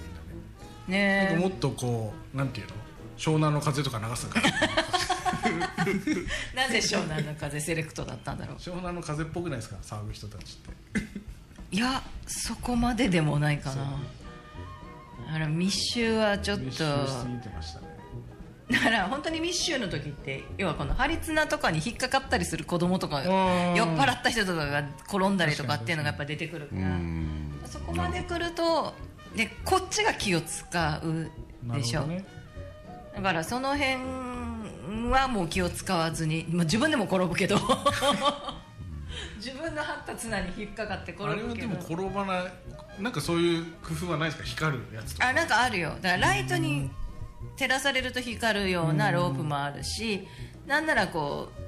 [0.89, 1.17] みんなね。
[1.19, 2.73] なんかねもっとこうなんていうの？
[3.19, 4.49] 湘南の風とか流すから。
[5.47, 8.57] え なぜ湘南の風セレクトだったんだろう。
[8.57, 9.77] 湘南の風っぽくないですか？
[9.83, 11.01] 騒ぐ人たちって。
[11.73, 13.99] いやそこまででもないかな。
[15.35, 16.65] あら密集はちょっと。
[16.65, 17.87] 密集しすぎてましたね
[18.73, 23.25] だから本当に密集の時って要はこの張り綱とかに引っかかったりする子供とかん。
[23.25, 27.53] 酔っ払った人とかが転んだりとかっていうのがやっぱ出てくるかうらん。
[27.67, 28.95] そこまで来ると
[29.37, 31.31] でこっちが気を使う
[31.67, 32.25] なでしょ、ね。
[33.15, 33.97] だからその辺
[35.11, 37.57] はもう気を使わずに、まあ、自分でも転ぶけど
[39.37, 42.53] 自分の張った綱に引っかかって転あれはでもぶけど転ばない
[43.03, 44.45] なんかそういう工夫はないですか？
[44.49, 45.29] 光るやつとか。
[45.29, 45.91] あなんかあるよ。
[46.03, 46.91] だからライトに
[47.57, 50.27] 照らされると光るようなロープもあるし
[50.67, 51.63] なんならこう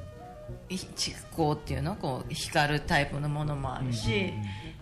[0.72, 4.32] い蓄光っていうのこう光るタイプのものもあるし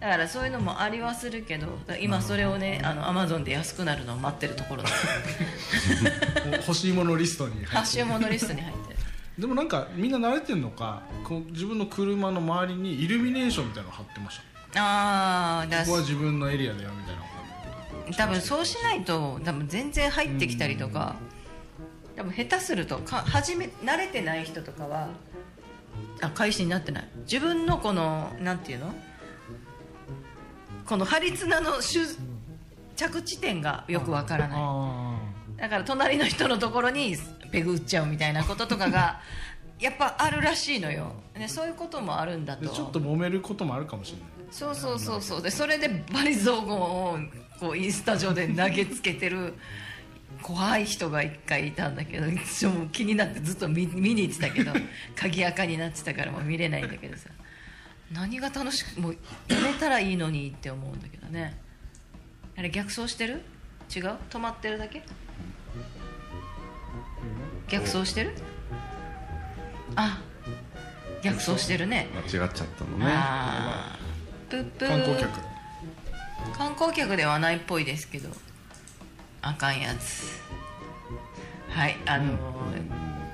[0.01, 1.67] だからそういうのもありはするけど
[2.01, 4.89] 今それをねあのアマゾンで安くなるのを待ってるところだ。
[6.59, 8.99] 欲しいものリストに入発って注モノリストに入ってる。
[9.39, 14.41] でもなんかみんな慣れてんのかこう自分の車の周りにイルミネーションみたいなの貼ってまし
[14.73, 14.81] た。
[14.83, 17.23] ああだここは自分のエリアだよみたいな
[18.17, 21.17] 多分そうしないと多分全然入ってきたりとか
[22.17, 25.09] 多分下手するとか初め慣れてない人とかは
[26.21, 27.09] あ開始になってない。
[27.25, 28.95] 自分のこのなんていうの？
[30.87, 32.01] この張り綱の主
[32.97, 34.59] 着地点がよくわからない。
[34.61, 35.19] あ
[35.57, 37.17] だから隣の人のところに
[37.51, 39.21] ペグ打っちゃうみたいなこととかが
[39.79, 42.63] やっぱあるらしいのよ、ね、そういうこともあるんだと。
[42.63, 44.29] でちょっと揉めることもあるかもしれない。
[44.51, 45.43] そうそうそうそう。
[45.43, 47.19] でそれでバリ雑言を
[47.61, 49.55] こうインスタ上で投げつけてる
[50.43, 54.73] 怖い人が一回いたんだけどいつも気になってずっと見見に行ってたけど
[55.15, 57.29] 鍵垢になってたからもう見れないんだけどさ。
[58.11, 59.17] 何が楽しくもう
[59.49, 61.59] やめたらいいのにって思うんだけどね。
[62.57, 63.41] あれ逆走してる？
[63.95, 64.17] 違う？
[64.29, 65.03] 止まってるだけ？
[67.69, 68.33] 逆走してる？
[69.97, 70.21] あ
[71.23, 72.09] 逆走してるね。
[72.15, 73.07] 間違っちゃったのね。
[74.51, 74.89] プップー。
[74.89, 75.52] 観光客
[76.57, 78.29] 観光客ではないっぽいですけど
[79.43, 80.41] あかんやつ。
[81.71, 82.37] はいあのー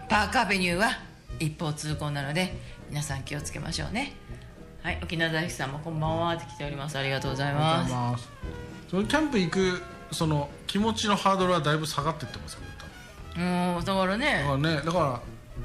[0.08, 0.88] パークアベニューは
[1.38, 2.54] 一方通行なので
[2.88, 4.14] 皆さん気をつけましょうね。
[4.82, 6.96] はい沖縄大好きさんもこんばんはって来ております。
[6.96, 8.28] ありがとうございあます。
[8.90, 12.60] そのキャンプ行くその気持ちのハードルはだいぶ下がってってますよ
[13.36, 14.38] もうだからね。
[14.40, 15.20] だからねだから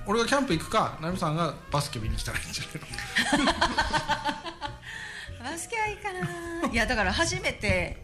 [0.05, 3.53] 俺がキャンプ行くかナミさんがバスケ見に来たらいいんじゃないの？
[5.43, 6.69] バスケはいいかな。
[6.71, 7.97] いやだから初めて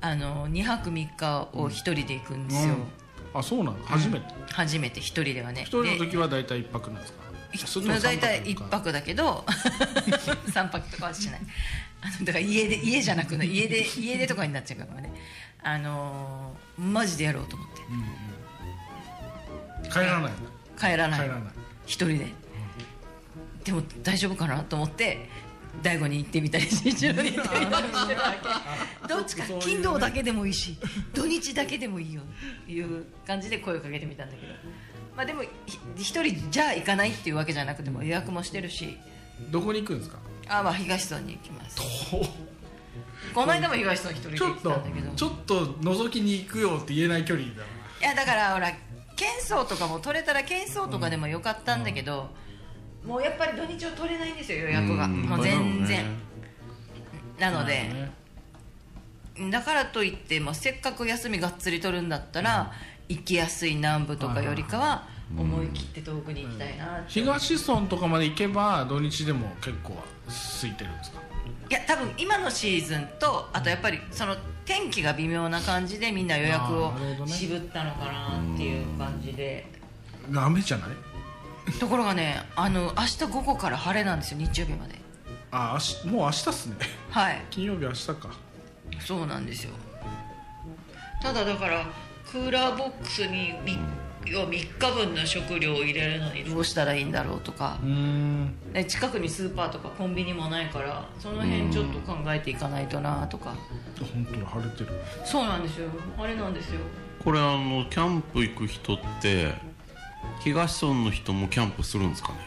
[0.00, 2.74] あの2泊3日を一人で行くんですよ、
[3.34, 3.76] あそうなの？
[3.84, 4.26] 初めて？
[4.52, 5.62] 初めて一人ではね。
[5.62, 7.20] 一人ので時は大体一泊なんですか？
[8.02, 9.44] 大体1三泊泊だけど
[10.48, 11.40] 3泊とかはしない。
[12.02, 15.12] あのだから家で家じゃなく家で家でとかになっちゃうからね。
[15.62, 17.82] あのーマジでやろうと思って。
[19.90, 20.32] 帰らない
[20.78, 21.20] 帰らない。
[21.20, 21.52] 帰らない。
[21.84, 22.26] 一人で。
[23.64, 25.28] でも大丈夫かなと思って
[25.82, 28.34] 大悟に行ってみたり一郎に行ってみたりしてるわ
[29.02, 29.08] け。
[29.08, 30.76] どっちか金土だけでもいいし
[31.14, 32.22] 土日だけでもいいよ
[32.68, 34.52] いう感じで声をかけてみたんだけど。
[35.16, 38.96] まあでもひ一人じゃ行かないっていうわけじゃなくても予約もしてるし。
[39.50, 40.18] どこに行くんですか？
[40.48, 41.76] あまあ東村に行きます。
[43.34, 45.12] この間も東村一人で行ったんだけど。
[45.14, 47.64] ちょっと覗きに行くよって言えない距離だな。
[48.00, 48.74] いやだからほら喧
[49.46, 52.30] 騒とかも取れたら喧騒とかでもよかったんだけど、
[53.06, 55.04] もうやっぱり土日を取れないんですよ予約が。
[55.04, 56.04] うんもう全然。
[57.38, 59.50] なので、ね。
[59.50, 62.72] だからといって、まあ、せっかく休みがっつり取るんだったら、
[63.08, 69.94] 行きやすい南部とかよりかは思い切って遠くに行きたいなって、東村とかまで行けば土日でも結構
[70.26, 71.20] 空いてるんですか？
[71.70, 76.92] いや多分今のシーズンとあとやっぱりその天気が微妙な感じでみんな予約を
[77.26, 79.66] 渋ったのかなっていう感じで、
[80.34, 80.88] 雨じゃない？
[81.78, 84.94] ところがねあの明日午後から晴れなんですよ日曜日まで。
[85.52, 86.76] ああしもう明日っすね。
[87.10, 87.44] はい。
[87.50, 88.30] 金曜日明日か。
[89.00, 89.72] そうなんですよ。
[91.22, 91.86] ただだから
[92.30, 93.54] クーラーボックスに
[94.24, 97.78] 3, 3日分の食料を入れるのにどうしたらいいんだろうとか。
[97.82, 103.54] う近くにスーパーとかコンビニもないからその辺ちょっと考えていかないとなとか。
[104.14, 104.88] 本当だ晴れてる。
[105.24, 105.88] そうなんですよ。
[106.18, 106.80] あれなんですよ。
[107.22, 109.54] これあのキャンプ行く人って
[110.42, 112.38] 東村の人もキャンプするんですかね？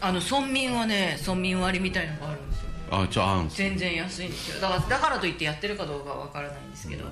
[0.00, 2.68] あの村民はね村民割みたいのがあるんですよ。
[2.90, 4.60] あじゃああるんです全然安いんですよ。
[4.60, 7.04] だからだからといってやってるかどうかは分からないんですけど。
[7.04, 7.08] い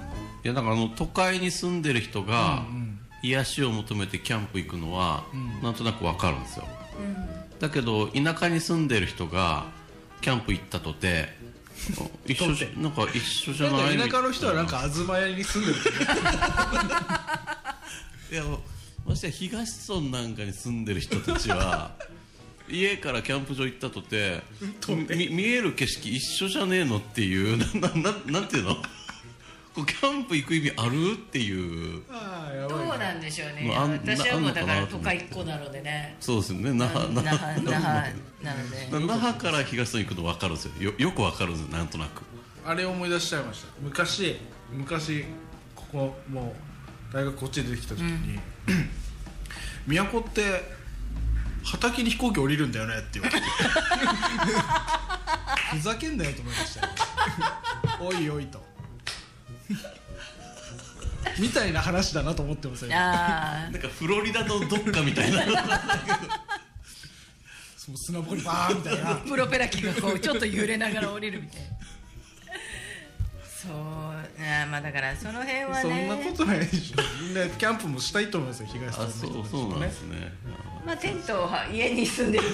[0.48, 2.64] やだからあの都会に住んでる人が
[3.22, 5.24] 癒しを求めてキャンプ行くのは
[5.62, 6.66] なんとなくわかるんですよ、
[7.60, 9.66] だけど田舎に住んでる人が
[10.22, 11.28] キャンプ行ったとて
[12.26, 13.96] 一緒じゃなんか一緒じゃない？
[13.98, 15.78] なんか田舎の人はなんか東屋に住んでる。
[18.32, 18.42] いや
[19.10, 21.90] ましてや東村なんかに住んでる人たちは
[22.70, 24.42] 家からキャンプ場行ったとて
[25.16, 28.76] み見える景色一緒じゃねえのっていうななななんていうの？
[29.74, 32.02] こうキャンプ行く意味あるっていう。
[32.10, 33.72] ああやどばいうなんでしょうね。
[33.72, 36.16] 私はもうだから都会っ子なのでね。
[36.20, 36.72] そうですよね。
[36.72, 38.88] 那覇那那覇那覇なので。
[39.06, 40.72] 那覇から東村行くの分かるんですよ。
[40.90, 42.22] よよく分かるんですよなんとなく。
[42.64, 43.68] あれ思い出しちゃいました。
[43.80, 44.36] 昔
[44.72, 45.24] 昔
[45.74, 46.54] ここも
[47.10, 48.38] う大学こっちで出てきた時に、
[49.86, 50.62] 都って
[51.64, 53.46] 畑に飛行機降りるんだよねって言われて。
[55.70, 56.92] ふざけんなよと思いましたよ。
[58.00, 58.60] おいおいと。
[61.38, 62.90] みたいな話だなと思ってますよ。
[62.94, 65.42] あなんかフロリダのどっかみたいな。
[67.76, 69.12] その砂ぼこりバーンみたいな。
[69.12, 71.68] あプロペラ機がこうちょっと揺れながら降りるみたいな
[73.60, 74.66] そうね。
[74.70, 75.82] まあだからその辺はね。
[75.82, 76.96] そんなことないでしょ。
[77.22, 80.32] みんなキャンプもしたいと思いますよ東あそうさんの人たちそうなんですね。
[80.86, 82.44] まあテントは家に住んでる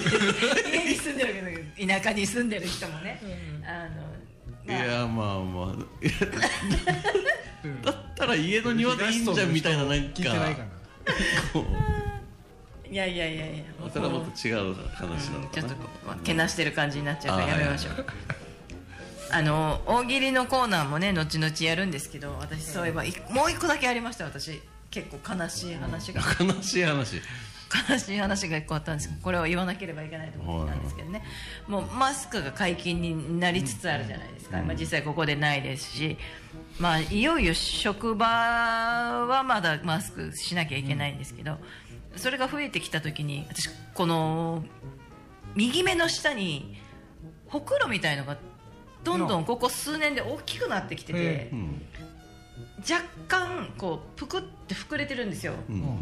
[0.69, 1.33] 家に住んでる
[1.77, 3.21] けど田舎に住んでる人もね、
[3.65, 4.01] あの、
[4.65, 5.39] まあ、いやまあ。
[5.39, 5.75] まあ
[7.83, 9.93] だったら家の庭でいいんじゃんみたいななんか。
[9.93, 10.65] 聞いてないかな。
[11.53, 11.65] こ
[12.89, 13.63] いやいやいやいや。
[13.85, 15.61] うそれはもっと違う話なのかな。
[15.61, 18.05] ちょっとこうまあけなしてる感じになっちゃうからやめましょう
[19.31, 23.13] あの大喜利のコーナーもね後々やるんですけど私そういえばい。
[23.29, 24.61] もう一個だけありました私。
[24.89, 26.21] 結構悲しい話が。
[26.39, 27.21] 悲しい話。
[27.89, 31.23] 悲しい話が一個あったんですけどこれを言わなければいけないと思ってたんですけどね。
[31.67, 36.17] もうマスクが解禁になりつつあるじゃないですか、まあ、実際ここでないですし、
[36.79, 41.57] まあ、いよいよ職場はまだマスクしなきゃいけないんですけど
[42.15, 44.63] それが増えてきた時に私この
[45.55, 46.77] 右目の下に
[47.47, 48.37] ほくろみたいのが
[49.07, 51.81] どんどんここ数年で大きくなってきててうん。
[52.79, 55.53] 若干こうぷくって膨れてるんですよ。
[55.69, 55.97] うん。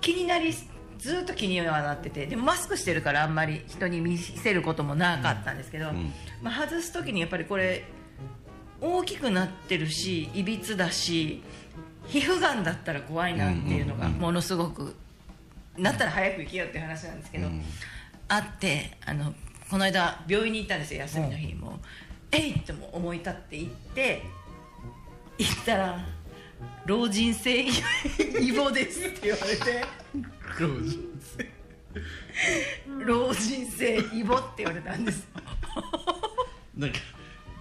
[0.00, 0.52] 気になり
[0.98, 6.12] ずっと気にはなっててでもマスクしてるからあんまり人に見せることもなかったんですけど、ん。
[6.42, 7.84] まあ、外す時にやっぱりこれ
[8.80, 11.42] 大きくなってるしいびつだし
[12.06, 14.94] 皮膚がんだったら怖いなっていうのがものすごく
[15.76, 17.62] なったら早く行けよっていう話なんですけど、うん。
[18.28, 19.34] あってあの
[19.70, 21.70] この間病院に行ったんですよ休みの日にも。
[21.70, 21.72] う
[22.32, 24.22] 「えい!」ってもう思い立って行って
[25.38, 26.06] 行ったら
[26.86, 27.66] 「老人性
[28.40, 29.84] イボです」って言われて。
[33.04, 33.98] 老人性。
[34.14, 35.26] イボって言われたんです。
[36.76, 36.98] なんか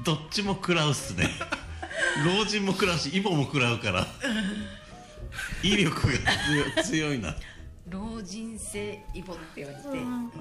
[0.03, 1.29] どっちも食らうっすね。
[2.25, 4.07] 老人も食らうしイボも食らうから。
[5.63, 6.13] 威力が
[6.83, 7.35] 強強いな
[7.89, 9.83] 老人性イボって言われて、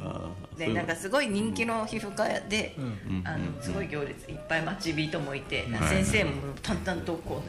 [0.03, 0.59] あー。
[0.59, 3.22] でなんかすごい人気の皮膚科で、うん。
[3.24, 5.72] あのすごい行列いっぱい待ち人もいて、ん。
[5.78, 6.32] 先生も
[6.62, 7.43] 淡々とこ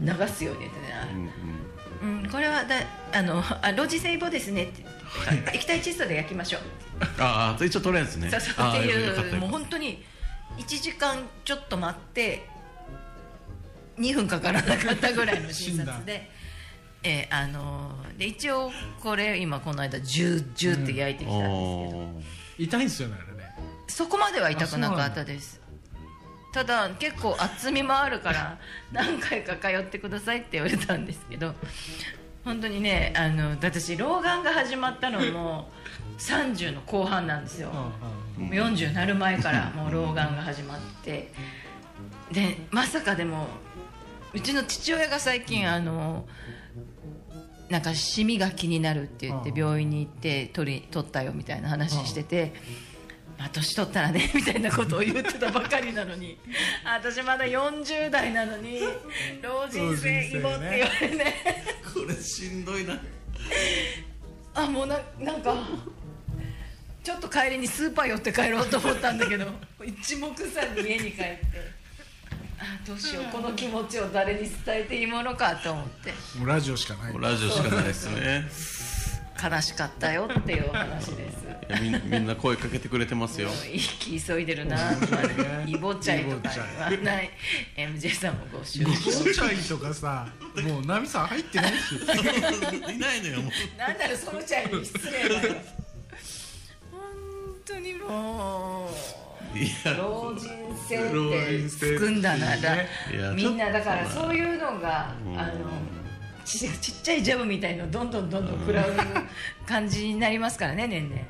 [0.00, 2.76] う、ね、流すように言ってね、うんうんうん、これはだ
[3.12, 4.84] あのあ老人性イボですねって
[5.54, 6.60] 液体窒素で焼きましょう。
[7.18, 8.30] ああ一応取れるんですね。
[8.30, 10.02] そうそうっていうもう本当に
[10.58, 12.48] 1時間ちょっと待って
[13.98, 16.34] 2分かからなかったぐらいの診察で。
[17.06, 22.22] えーあのーで一応これ今この間ジュージューって焼いてきたんですけど、おー。
[22.58, 23.54] 痛いんですよねあれね。
[23.88, 25.60] そこまでは痛くなかったです。
[26.52, 28.58] ただ結構厚みもあるから
[28.90, 31.54] 何回か通ってくださいって言われたんですけど。
[32.42, 35.68] 本当にねあの私老眼が始まったのも
[36.18, 37.90] 30の後半なんですよ、も
[38.38, 41.32] う40なる前からもう老眼が始まって。
[42.30, 43.48] でまさかでも
[44.32, 46.26] うちの父親が最近あの
[47.68, 52.52] なんかシミが気になるって言って病院に行って取り取ったよみたいな話してて。
[53.38, 56.38] まあ、年取ったらね みたいなことを言ってたばかりなのに。
[56.84, 58.80] 私まだ40代なのに
[59.42, 61.34] 老人性イボって言われて、ね、
[61.92, 62.98] これしんどいな。
[64.54, 65.54] あもうななんか
[67.04, 69.46] ちょっと帰りにスーパー寄って帰ろうと思ったんだけど
[69.84, 71.40] 一目散に家に帰って
[72.58, 76.12] あどうしようこの気持ちを誰に伝えていいものかと思って。
[76.38, 77.14] もうラジオしかない。
[77.18, 78.44] ラジオしかないですね。
[79.42, 81.44] 悲しかったよっていうお話です。
[81.68, 83.50] いやみんみんな声かけてくれてますよ。
[83.70, 84.78] 一気急いでるな
[85.66, 86.54] イボチャイとか
[86.88, 87.30] 言わない。
[87.76, 90.28] MJ さんもご祝ゴ儀ーチャイとかさ
[90.62, 91.96] もうナミさん入ってないし。
[91.96, 93.78] いないのよもう。
[93.78, 95.54] なんだろそのチャイに失礼だよ。
[96.90, 97.00] 本
[97.66, 99.25] 当にもう
[99.96, 100.48] 老人
[100.88, 102.88] 性っ老てつくんだなだね。
[103.34, 105.38] みんなだからそういうのがうん。
[105.38, 105.52] あの
[106.44, 108.92] ちちっちゃいジャブみたいのどんどんどんどん食らう
[109.66, 111.22] 感じになりますからね年々。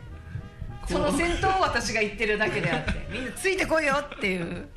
[0.86, 4.68] その先頭を私が言ってるだけであってみんなついてこいよっていう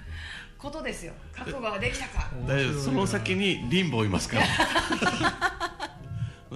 [0.58, 1.14] ことですよ。
[1.34, 2.30] 覚悟ができたか。
[2.47, 4.45] 大丈夫その先にリンボーいますから。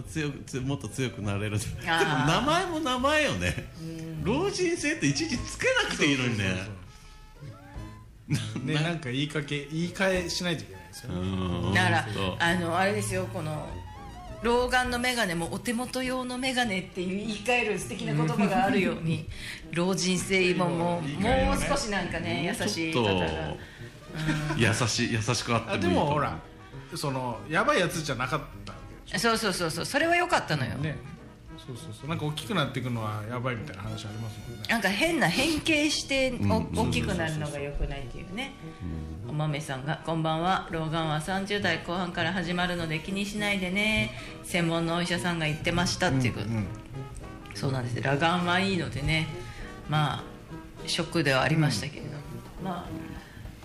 [0.09, 1.59] 強くつもっと強くなれる。
[1.59, 1.81] でも
[2.25, 3.69] 名前も名前よね。
[4.23, 6.82] 老人性って一時つけなくていいのにね
[8.63, 11.19] ねなんか言いかけ言い換えしないといけないですよね。
[11.19, 11.73] うん。
[11.73, 12.07] だから
[12.39, 13.69] あのあれですよこの
[14.41, 19.27] 老眼の眼鏡もお手元用の眼鏡っていう言い換える素敵な言葉があるように
[19.71, 23.25] 老人性イボももう少しなんかね優しい方が。
[23.25, 23.73] と
[24.57, 26.37] 優しい優しくあってもでもほら
[26.95, 30.95] そのやばいやつじゃなかったわけでしそうそうそうそうそれは良かったのよ、ょね
[31.65, 32.09] そうそうそう。
[32.09, 34.65] なんか大きくなっていくのはやばいみたいな話ありますもんね。
[34.67, 36.89] なんか変な変形しておうん。
[36.89, 38.53] 大きくなるのが良くないっていうね。
[39.29, 40.67] お豆さんが「こんばんは。
[40.71, 44.11] 老眼は30代後半から始まるので気にしないでね。
[44.43, 46.67] 専門のお医者さんが言ってました」っていうこと、うん
[47.55, 48.01] そうなんです。
[48.01, 49.27] 裸眼はいいのでね。
[49.87, 50.23] まあ
[50.87, 52.07] ショックではありましたけれど。
[52.07, 52.13] も、
[52.63, 52.85] まあ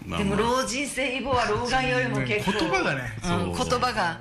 [0.07, 2.59] まあでも老人性イボは老眼よりも結構、ね。
[2.61, 3.01] 言葉がね。
[3.25, 4.21] うん言葉が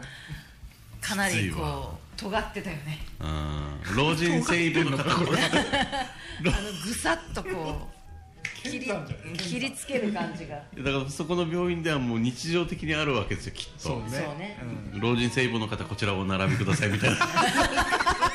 [1.01, 2.99] かなりこう尖ってたよね。
[3.19, 3.95] うん。
[3.95, 6.51] 老人性イボの方 あの
[6.83, 7.97] ぐさっとこう
[8.69, 8.91] 切り
[9.37, 10.55] 切りつける感じが。
[10.55, 13.79] だからそこの病院ではもう日常的にあるわけですよきっと。
[13.79, 14.19] そうね。
[14.37, 14.59] ね
[14.93, 17.17] うん老人性イボの方こちらをお並びくださいみたいな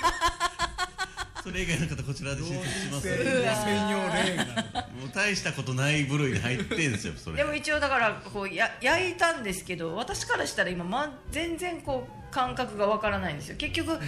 [1.42, 4.36] それ以外の方こちらで診察します専用レーン
[4.72, 4.88] が。
[4.92, 7.36] もう大したことない部類に入ってんですよそれ。
[7.36, 13.56] でも一応だからこうや焼いたんですけど私からしたら今、ま、全然こう感覚がわからないんですよ。
[13.58, 13.98] 結局、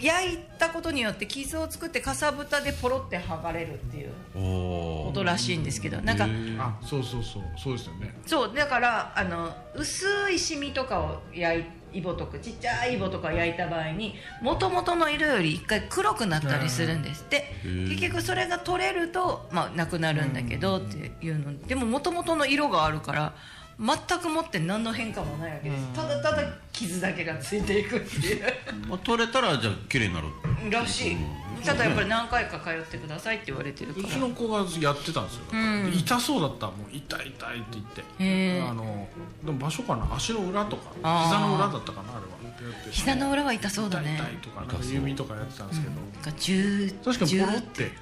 [0.00, 6.28] 焼いたことによって傷を作ってかさぶたでポロって剥がれるっていうおことらしいんですけどなんか
[6.58, 7.42] あそうそうそう。
[7.56, 8.14] そうですよね。
[8.26, 11.64] そうだからあの薄いシミとかを焼い
[11.94, 17.54] イボとかちっちゃいイボとか焼いた場合にもともとの色より一回黒くなったりするんですって。
[17.64, 17.88] ー。
[17.88, 21.58] 結局それが取れると、まあ、なくなるんだけどっていうの。
[21.66, 23.34] でももともとの色があるから
[23.78, 25.92] 全くもって何の変化もないわけです。
[25.94, 26.42] ただただ
[26.72, 28.42] 傷だけがついていくっていう。
[28.88, 30.28] まあ、取れたらじゃあ綺麗になる
[30.70, 31.16] らしい
[31.64, 34.08] ただやっぱり何回か通ってくださいって言われてるから。
[34.08, 35.90] うちの子がやってたんですよ、ん。
[35.90, 36.66] で痛そうだった。
[36.66, 38.62] もう痛い痛いって言って。
[38.62, 39.08] あの
[39.44, 40.14] でも場所かな？
[40.14, 40.92] 足の裏とか。
[41.24, 42.10] 膝の裏だったかな？
[42.16, 42.70] あれは。
[42.70, 42.90] やって。
[42.90, 44.16] 膝の裏は痛そうだね。
[44.16, 47.92] 痛い痛いとかなんか弓とかやってたんですけど、なんか10確かにポロっ10て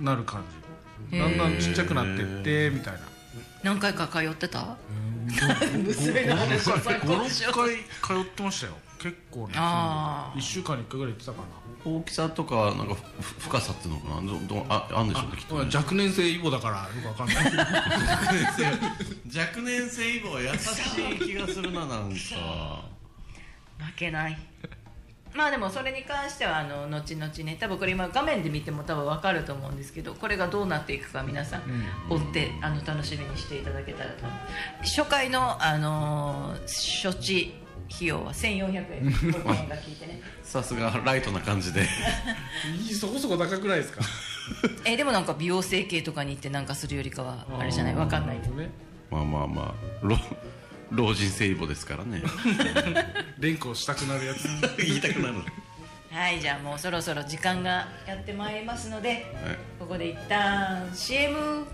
[0.00, 0.42] なる感
[1.10, 1.18] じ。
[1.18, 3.00] だんだんちっちゃくなってってみたいな。
[3.62, 4.76] 何回か通ってた？
[5.72, 7.56] 娘の話を参考にしよう56
[8.02, 8.72] 回通ってましたよ
[9.04, 10.38] 結構ねあー。
[10.38, 11.38] 1週間に1回ぐらい行ってたか
[11.84, 14.32] 大きさとかなんかふ深さっていうのかな？
[14.32, 17.36] どどああんでしょうねきっとなね若年性イボだからよくわかんない。
[19.36, 22.16] 若年性イボは優しい気がするななんか。
[23.78, 24.38] 負けない。
[25.34, 31.62] まあでもそれに関してはあの後々ね多分これ今画面で見ても多分分かると思うんですけどこれがどうなっていくか皆さん。
[32.08, 34.32] 追ってあの楽しみにしていただけたらと思う。
[34.84, 37.52] 初回の、あのー処置
[37.92, 39.04] 費用は1400円。
[39.04, 40.20] が聞いてね。
[40.42, 41.86] さすがライトな感じで。
[42.98, 44.02] そこそこ高くないですか？
[44.84, 47.94] えでもなんか美容整形とかに行ってなんかするよりかはあれじゃない？
[47.94, 48.38] 分かんない。
[48.38, 48.70] けどね。
[49.10, 49.74] まあまあまあ。
[50.02, 50.16] 老
[50.90, 52.22] 老人性イボですからね。
[53.38, 54.46] 連呼したくなるやつ。
[54.78, 55.34] 言いたくなる。
[56.10, 59.24] はいじゃあもうそろそろ時間がやってまいりますのではい。
[59.80, 61.64] ここで一旦 CM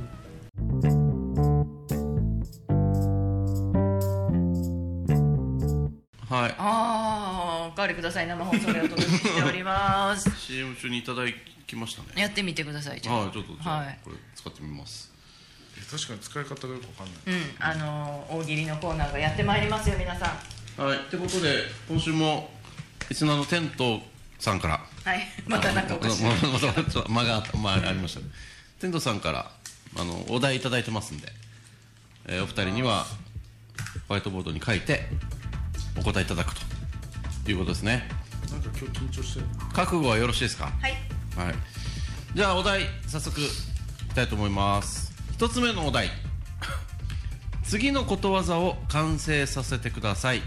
[6.31, 6.55] はい。
[6.59, 8.26] ああおかわりください。
[8.28, 10.31] 生放送でお届けしております。
[10.39, 11.24] CM 中にいただ
[11.66, 12.09] きましたね。
[12.22, 13.24] やってみてくださいじゃあ。
[13.24, 13.99] はいちょっとじゃあ、はい。
[14.05, 15.11] これ使ってみます。
[15.91, 17.41] 確かに使い方がよくわかんない。
[17.41, 20.37] うんあのー大喜利のコーナーがやってまいりますよ皆さ
[20.78, 20.83] ん。
[20.83, 20.99] はい。
[20.99, 22.49] ってことで今週も
[23.09, 24.01] リスナーのテント
[24.39, 24.81] さんから。
[25.05, 25.20] はい。
[25.49, 26.83] またなんかおかしいまた。
[26.89, 28.26] ちょっと間が、まあ、ありましたね。
[28.81, 29.51] テントさんから
[29.99, 31.28] あのお題いただいてますんで、
[32.28, 33.05] えーお二人には
[34.07, 35.09] ホワイトボードに書いて
[36.01, 37.51] お答えいただくと。
[37.51, 38.09] いうことですね。
[38.51, 39.46] なんか今日緊張してる。
[39.72, 40.66] 覚悟はよろしいですか？
[40.80, 40.92] はい。
[41.36, 41.55] はい。
[42.34, 43.44] じゃあお題早速い
[44.09, 45.12] きたいと思います。
[45.32, 46.11] 一つ目のお題。
[47.64, 50.42] 次のことわざを完成させてください。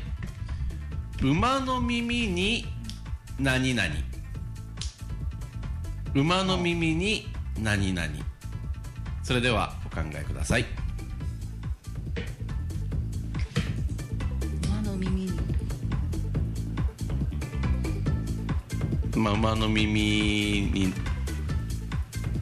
[1.22, 2.68] 馬の耳に
[3.40, 3.90] 何々。
[6.14, 7.28] 馬の耳に
[7.60, 8.08] 何々。
[9.24, 10.66] それではお考えください
[19.20, 20.02] まあ、馬の耳
[20.74, 20.94] に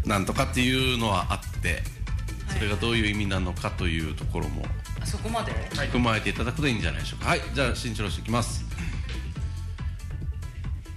[0.06, 1.84] なんとかっていうのはあって
[2.54, 4.64] それがどういう意味なのかというところも
[5.02, 5.52] あそこまで？
[5.52, 7.30] 踏まえていただくといいんじゃないでしょうか。
[7.30, 7.42] はい。
[7.54, 8.64] じゃあ新一郎氏いきます。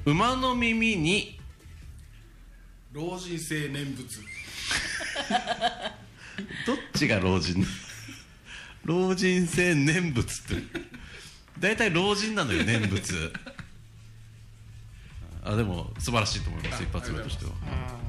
[0.04, 1.38] 馬の耳に
[2.92, 4.18] 老人性念仏。
[6.66, 7.64] どっちが老人？
[8.84, 10.84] 老人性念仏って。
[11.58, 13.32] 大体老人なのよ念仏
[15.44, 17.50] あでも素晴らしいと思います一発目としては。
[17.50, 18.04] あえーと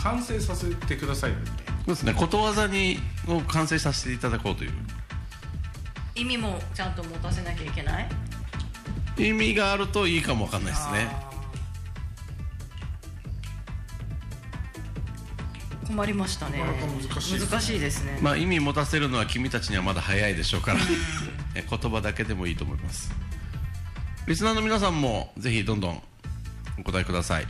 [0.00, 1.36] 完成させてくださいそ
[1.84, 4.72] うですねことわざにを完成させていただこうという
[6.14, 8.08] 意味もちゃんと持たせなきゃいけない
[9.18, 11.08] 意味があるといいかもわかんないですね
[15.86, 16.62] 困りましたね
[17.10, 20.80] 難しいですね難しいですね、まあ意味持たせるのは君たちにはまだ早いでしょうから
[21.54, 23.12] え言葉だけでもいいと思います
[24.30, 26.00] リスナーの皆さんもぜひどんどん
[26.78, 27.46] お答えください。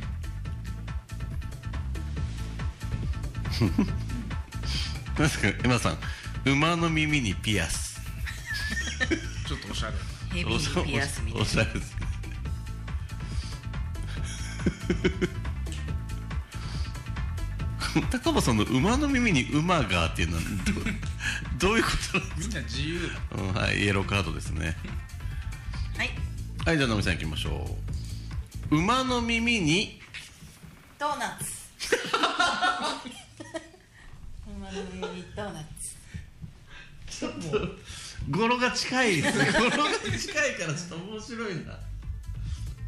[5.18, 5.98] 何ですか今田さん
[6.46, 8.00] 馬の耳にピアス。
[9.46, 9.92] ちょっとおしゃれ。
[10.32, 11.20] ヘビーピアス。
[11.22, 11.94] みたいおしゃれです。
[17.94, 20.42] ね高尾さんの馬の耳に馬がっていうのは
[21.58, 23.36] どどういうことなんですみんな自由だ。
[23.36, 24.78] か、うんはい、イエローカードですね。
[25.98, 26.29] はい
[26.64, 27.66] はいじゃあ直美さんいきましょ
[28.70, 28.76] う。
[28.76, 29.98] 馬の耳に。
[30.98, 31.96] ドーナツ。
[34.46, 37.18] 馬の耳にドーナツ。
[37.18, 37.66] ちょっと
[38.30, 39.52] 語呂が近いですね。
[39.58, 41.78] 語呂が近いからちょっと面白いな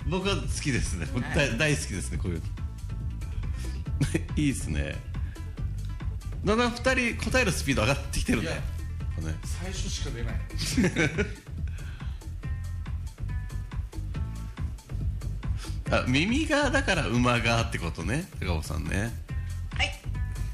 [0.07, 2.45] 僕は好きですね、大大好きですねこういうの。
[4.37, 4.97] いいですね。
[6.45, 8.63] だんだん2人答えるスピード上がってきてるね。
[9.63, 10.35] 最初しか出ない
[16.07, 18.25] 耳がだから馬がってことね。
[18.41, 19.13] 高尾さんね。
[19.77, 19.87] はい。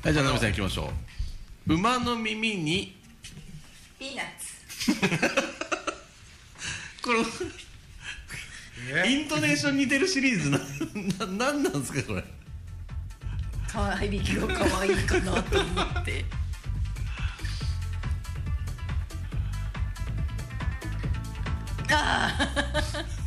[0.02, 0.90] はいじゃあ直美さんいきましょ
[1.68, 1.74] う。
[1.74, 2.96] 馬の耳に。
[3.98, 4.48] ピーナッツ。
[7.02, 7.24] この
[9.04, 9.10] え？
[9.10, 10.58] イントネーション似てるシリーズな
[11.26, 12.24] ななんなんですかこれ？
[13.70, 16.24] かわいびきが可愛いかなと思って。
[21.90, 22.36] あ
[22.74, 23.17] あ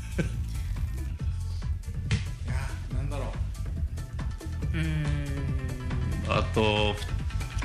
[6.53, 6.95] と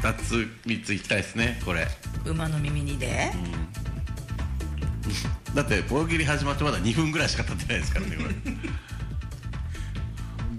[0.03, 1.87] 2つ3ついきたいですねこれ。
[2.25, 3.33] 馬の耳にで、
[5.55, 8.31] だって大喜利始まってまだ2分ぐらいしか経ってないですからねこれ。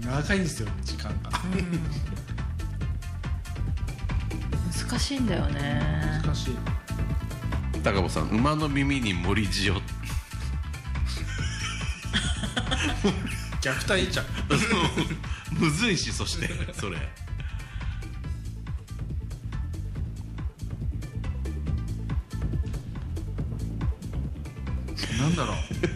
[0.06, 1.30] 長いんですよ時間が。
[4.88, 5.80] 難しいんだよね。
[6.24, 6.56] 難しい。
[7.84, 9.50] 高坊さん馬の耳に森塩。
[13.60, 14.26] 虐待じゃん。
[15.52, 16.96] むずいしそしてそれ
[25.28, 25.56] なんだろう。
[25.56, 25.88] ダ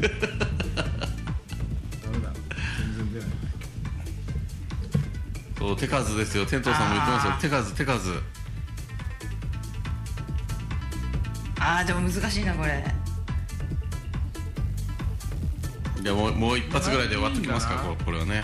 [2.10, 2.32] メだ
[2.78, 3.28] 全然出ない
[5.58, 6.44] そう手数ですよ。
[6.44, 7.32] 天童さんも言ってますよ。
[7.32, 7.40] あー。
[7.40, 8.10] 手数手数。
[11.58, 12.84] あーでも難しいなこれ。
[16.02, 18.42] いやもうもう一発ぐらいで終わってきますかここれはね。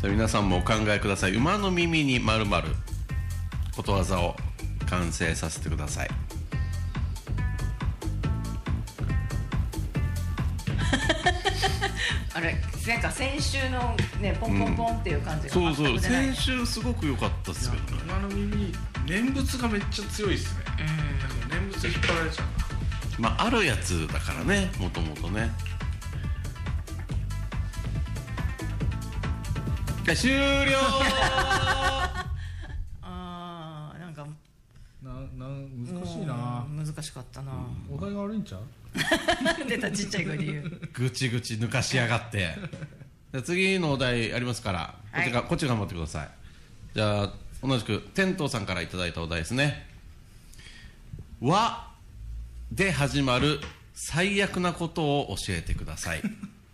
[0.00, 1.34] じゃあ皆さんもお考えください。
[1.36, 2.68] 馬の耳にまるまる
[3.76, 4.34] ことわざを
[4.88, 6.10] 完成させてください
[12.86, 15.98] なんか先週のねポンポンポンっていう感じがそうそう。
[15.98, 18.72] 先週すごく良かったですけどね馬の耳
[19.06, 20.64] 念仏がめっちゃ強いっすね。
[20.78, 20.88] なん
[21.48, 22.46] か念仏引っ張られちゃう
[23.20, 25.50] まああるやつだからねもともとね。
[30.06, 30.78] はい終了
[33.02, 34.24] あーなんか
[35.02, 36.66] ななん難しいな。
[36.68, 37.52] うん難しかったな。
[37.90, 38.62] お題が悪いんちゃう？
[39.68, 40.80] 出たちっちゃい声で言う。
[40.92, 42.54] ぐちぐち抜かしやがって。
[43.32, 44.94] じゃあ次のお題ありますから。
[45.12, 46.28] こっちが、こっち頑張ってください。
[46.94, 47.32] じゃあ
[47.62, 49.86] 同じく天童さんからいただいたお題ですね
[51.40, 51.88] 「和」
[52.72, 53.60] で始まる
[53.94, 56.22] 最悪なことを教えてください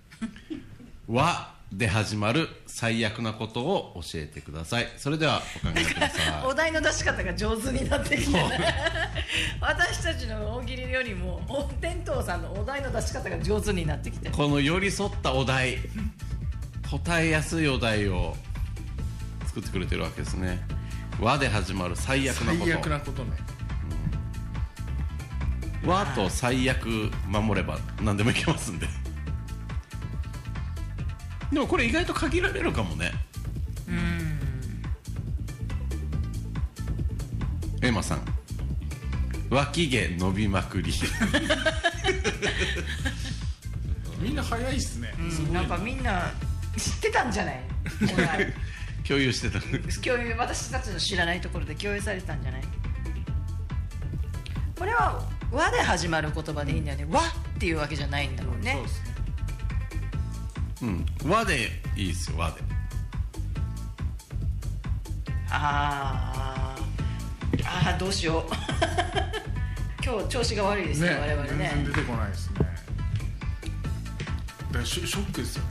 [1.08, 4.92] 「和」で始まる最悪なことを教えてください。
[4.98, 8.38] それではお考えくださお題の出し方が上手になってきて
[9.58, 14.28] 私たちの大喜利よりもお天童さんのお題の出し方が上手になってきて。
[14.28, 15.78] いこの寄り添ったお題
[16.90, 18.36] 答えやすいお題を
[19.46, 20.60] 作ってくれてるわけですね。
[21.18, 22.64] 和で始まる最悪なこと。
[22.64, 23.36] 最悪なことね。
[25.86, 28.86] 和と最悪守れば何でもいけますんで
[31.52, 33.12] でもこれ意外と限られるかもね。
[37.82, 38.22] エマさん。
[39.50, 40.92] 脇毛伸びまくり。
[44.20, 45.12] みんな早いっすね。
[45.30, 46.30] すごいなんかみんな
[46.76, 47.60] 知ってたんじゃない？
[49.06, 49.60] 共有してた。
[49.60, 52.62] 共有私たちの知らないところで共有されてたんじゃない？
[54.78, 55.20] これは
[55.52, 57.24] 「和」で始まる言葉でいいんだよね「和」っ
[57.58, 59.11] ていうわけじゃないんだろうねそうですね
[60.82, 61.06] うん。
[61.24, 62.56] 和でいいですよ和で。
[65.50, 66.82] あー。
[67.64, 68.44] あーどうしよう。
[70.04, 72.56] 今日調子が悪いですねね我々全然ね出てこないですね。
[72.58, 72.70] だか
[74.78, 75.70] らショショックですよね。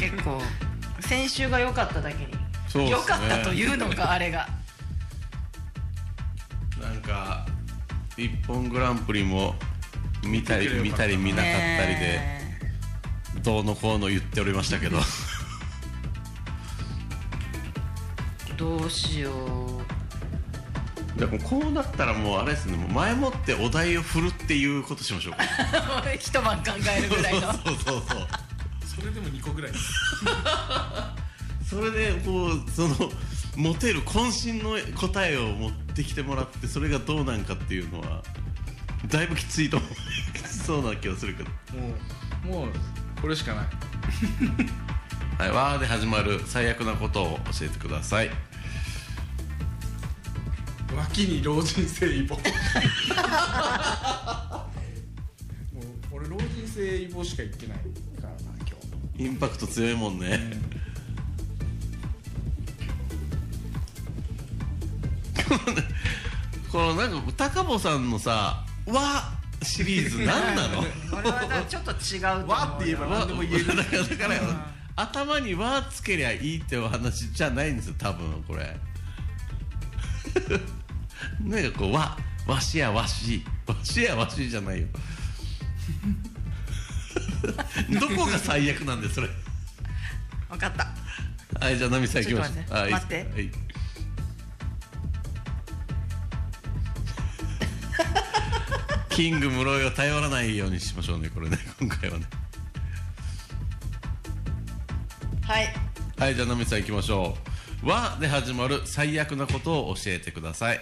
[0.00, 0.40] 結構。
[1.00, 2.32] 先週が良かっただけに。
[2.68, 2.90] そうっすね。
[2.90, 4.48] 良かったというのか あれが。
[6.80, 7.44] なんか
[8.16, 9.56] 「一本グランプリ」も
[10.22, 12.00] 見たり見たり見なかったりで。
[12.00, 12.35] ね
[13.46, 14.98] どうのこうの言っておりましたけど。
[18.50, 19.30] えどうしよ
[21.16, 21.18] う。
[21.18, 22.76] でもこうなったらもうあれですね。
[22.76, 25.44] もう前もってお題を振るっていうことしましょうか。
[26.18, 27.52] 一晩考えるぐらいの。
[27.52, 28.04] そうそうそう
[29.00, 29.72] それでも2個ぐらい。
[31.70, 32.96] それでこうその
[33.54, 38.24] モテる渾身の答えを持ってきてもらってそれがどうなんかっていうのは
[39.06, 39.90] だいぶきついと思う。
[40.36, 41.50] き つそうな気がするけど。
[41.80, 41.94] も
[42.44, 42.70] うもう
[43.20, 43.66] これしかない。
[45.38, 48.30] はい、わーで始まる最悪なことを教えてください。
[50.94, 52.44] 脇に老人性イボもう
[56.12, 57.84] 俺老人性イボしか言ってないか
[58.22, 58.36] らな
[58.66, 58.78] 今
[59.18, 59.24] 日。
[59.24, 60.58] インパクト強いもんね、
[66.72, 70.82] このなんか高坊さんのさ「わ」シリーズ 何なの？
[70.82, 70.86] こ
[71.22, 72.46] れはちょっと違うと思うよ。
[72.48, 73.76] わって言えば何でも言える。
[73.76, 74.40] だからだから、
[74.96, 78.76] 頭に「わ」つけりゃいいってお話じゃないんですよ多分これ。
[81.40, 84.86] なんかこう「わ」「わしやわし」「わしやわし」じゃないよ。
[88.00, 89.28] どこが最悪なんでそれ？
[90.48, 90.86] 分かった。
[91.60, 93.24] はいじゃあナミさん行きましょうちょっとはい待って。
[93.24, 93.50] 待はい
[99.16, 101.30] キング室井を頼らないようにしましょうね。
[101.30, 101.56] これね。
[101.80, 102.26] 今回はね。
[105.40, 105.68] はい。
[106.18, 107.34] はいじゃあナミさん行きましょ
[107.82, 110.80] う「和」で始まる最悪なことを教えてください。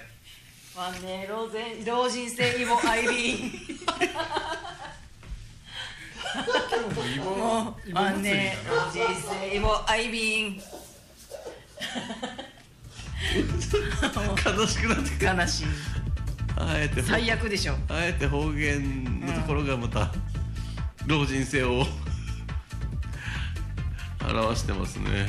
[0.77, 3.53] ワンネ老人老人性イボアイビー
[7.15, 10.61] イボもうイボワンネ祭りだな老人性イボアイビーン
[14.59, 15.37] 悲しくなってくる。
[15.41, 15.67] 悲しい
[16.57, 17.75] あえて最悪でしょ。
[17.89, 20.13] あえて方言のところがまた
[21.07, 21.85] 老人性を
[24.29, 25.27] 表してますね。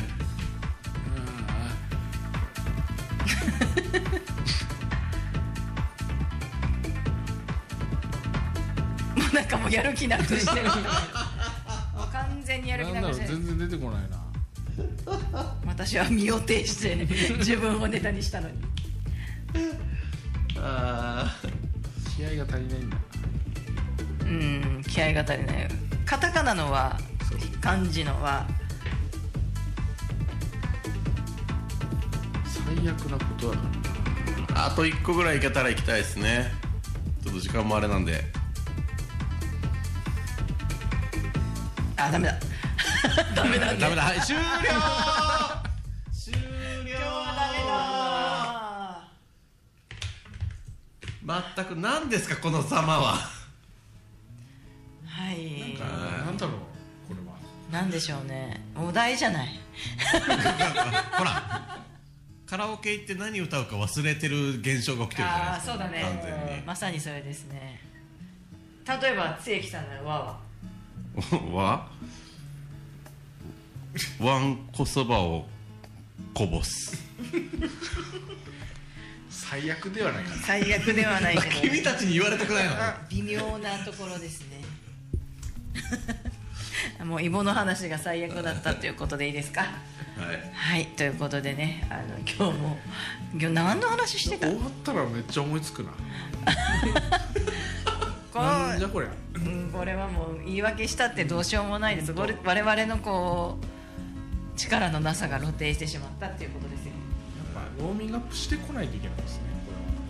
[9.16, 10.68] もうなんかもうやる気なくしてる。
[10.68, 10.72] も
[12.04, 13.30] う完全にやる気なくしてる。
[13.30, 14.24] 全然出てこないな。
[15.66, 16.96] 私は身を挺して
[17.38, 18.56] 自分をネタにしたのに
[20.58, 21.36] あ
[22.16, 22.98] 気合が足りないんだ
[24.22, 25.68] うん気合が足りない。
[26.06, 26.98] カタカナのは
[27.62, 28.46] 漢字のは
[32.46, 33.64] 最悪なことだか
[34.56, 36.52] らーあと1個ぐらいいけたら行きたいですね。
[37.24, 38.24] ちょっと時間もあれなんで。
[41.98, 42.40] あダメだ。
[43.36, 44.02] ダメだダメだ。
[44.04, 44.42] はい終了
[51.26, 53.14] 全く何ですかこのざまは。
[55.06, 55.78] はい。
[55.80, 56.56] なんだろう
[57.08, 57.36] これは。
[57.72, 58.64] なんでしょうね。
[58.76, 59.48] お題じゃない。
[61.18, 61.84] ほら
[62.46, 65.72] カラオケ行って何歌うか忘れてる現象が起きてるじゃないああですか。
[65.74, 66.02] そうだね。
[66.02, 66.62] 完全に。
[66.64, 67.82] まさにそれですね。
[68.88, 70.46] 例えば千秋さんならわは。
[71.52, 71.88] は
[74.20, 75.48] ワンコそばを
[76.34, 77.02] こぼす
[79.38, 80.36] 最悪ではないかな。
[80.38, 82.72] 最悪ではないけど 君たちに言われたくないの？
[83.10, 84.62] 微妙なところですね。
[87.06, 89.62] もうイボの話が最悪だったということでいいですか？
[89.62, 89.72] はい。
[90.54, 90.86] はい。
[90.88, 92.78] ということでねあの今日も
[93.34, 94.48] 今日何の話してた？
[94.48, 95.92] 終わったらめっちゃ思いつくな。
[98.34, 99.10] こなんじゃこりゃ。
[99.36, 102.12] うんこれはもう言い訳したってどうしようもないです。
[102.14, 103.66] 我我々のこう
[104.58, 106.85] 力のなさが露呈してしまったっていうことです
[107.80, 109.44] ウォーミングアップしてこないといけないですね。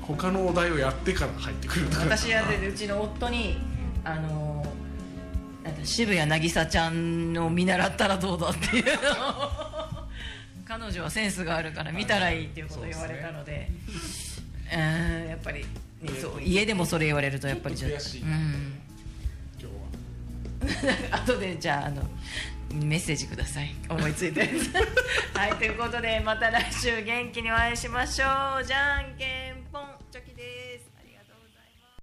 [0.01, 0.17] これは。
[0.19, 2.03] 他のお題をやってから入ってくるとか。
[2.03, 3.57] 私はでうちの夫に
[4.03, 4.65] あの
[5.83, 10.05] 渋谷渚ちゃんを見習ったらどうだっていうのを。
[10.65, 13.69] 彼女はセンスがあるから見たらいいっていうことを言われたので。
[14.73, 15.65] うんやっぱり、ね。
[16.19, 18.73] そう家でもそれ言われるとやっぱりちょっとうん。
[19.59, 19.69] 今
[20.71, 21.17] 日は。
[21.21, 22.01] 後でじゃああの
[22.73, 23.73] メッセージください。
[23.89, 24.71] 思いついたやつ。
[25.37, 28.63] はいということでまた来週元気にお会いしましょう。
[28.63, 29.95] じゃんけんぽん。
[30.11, 30.74] チョキです。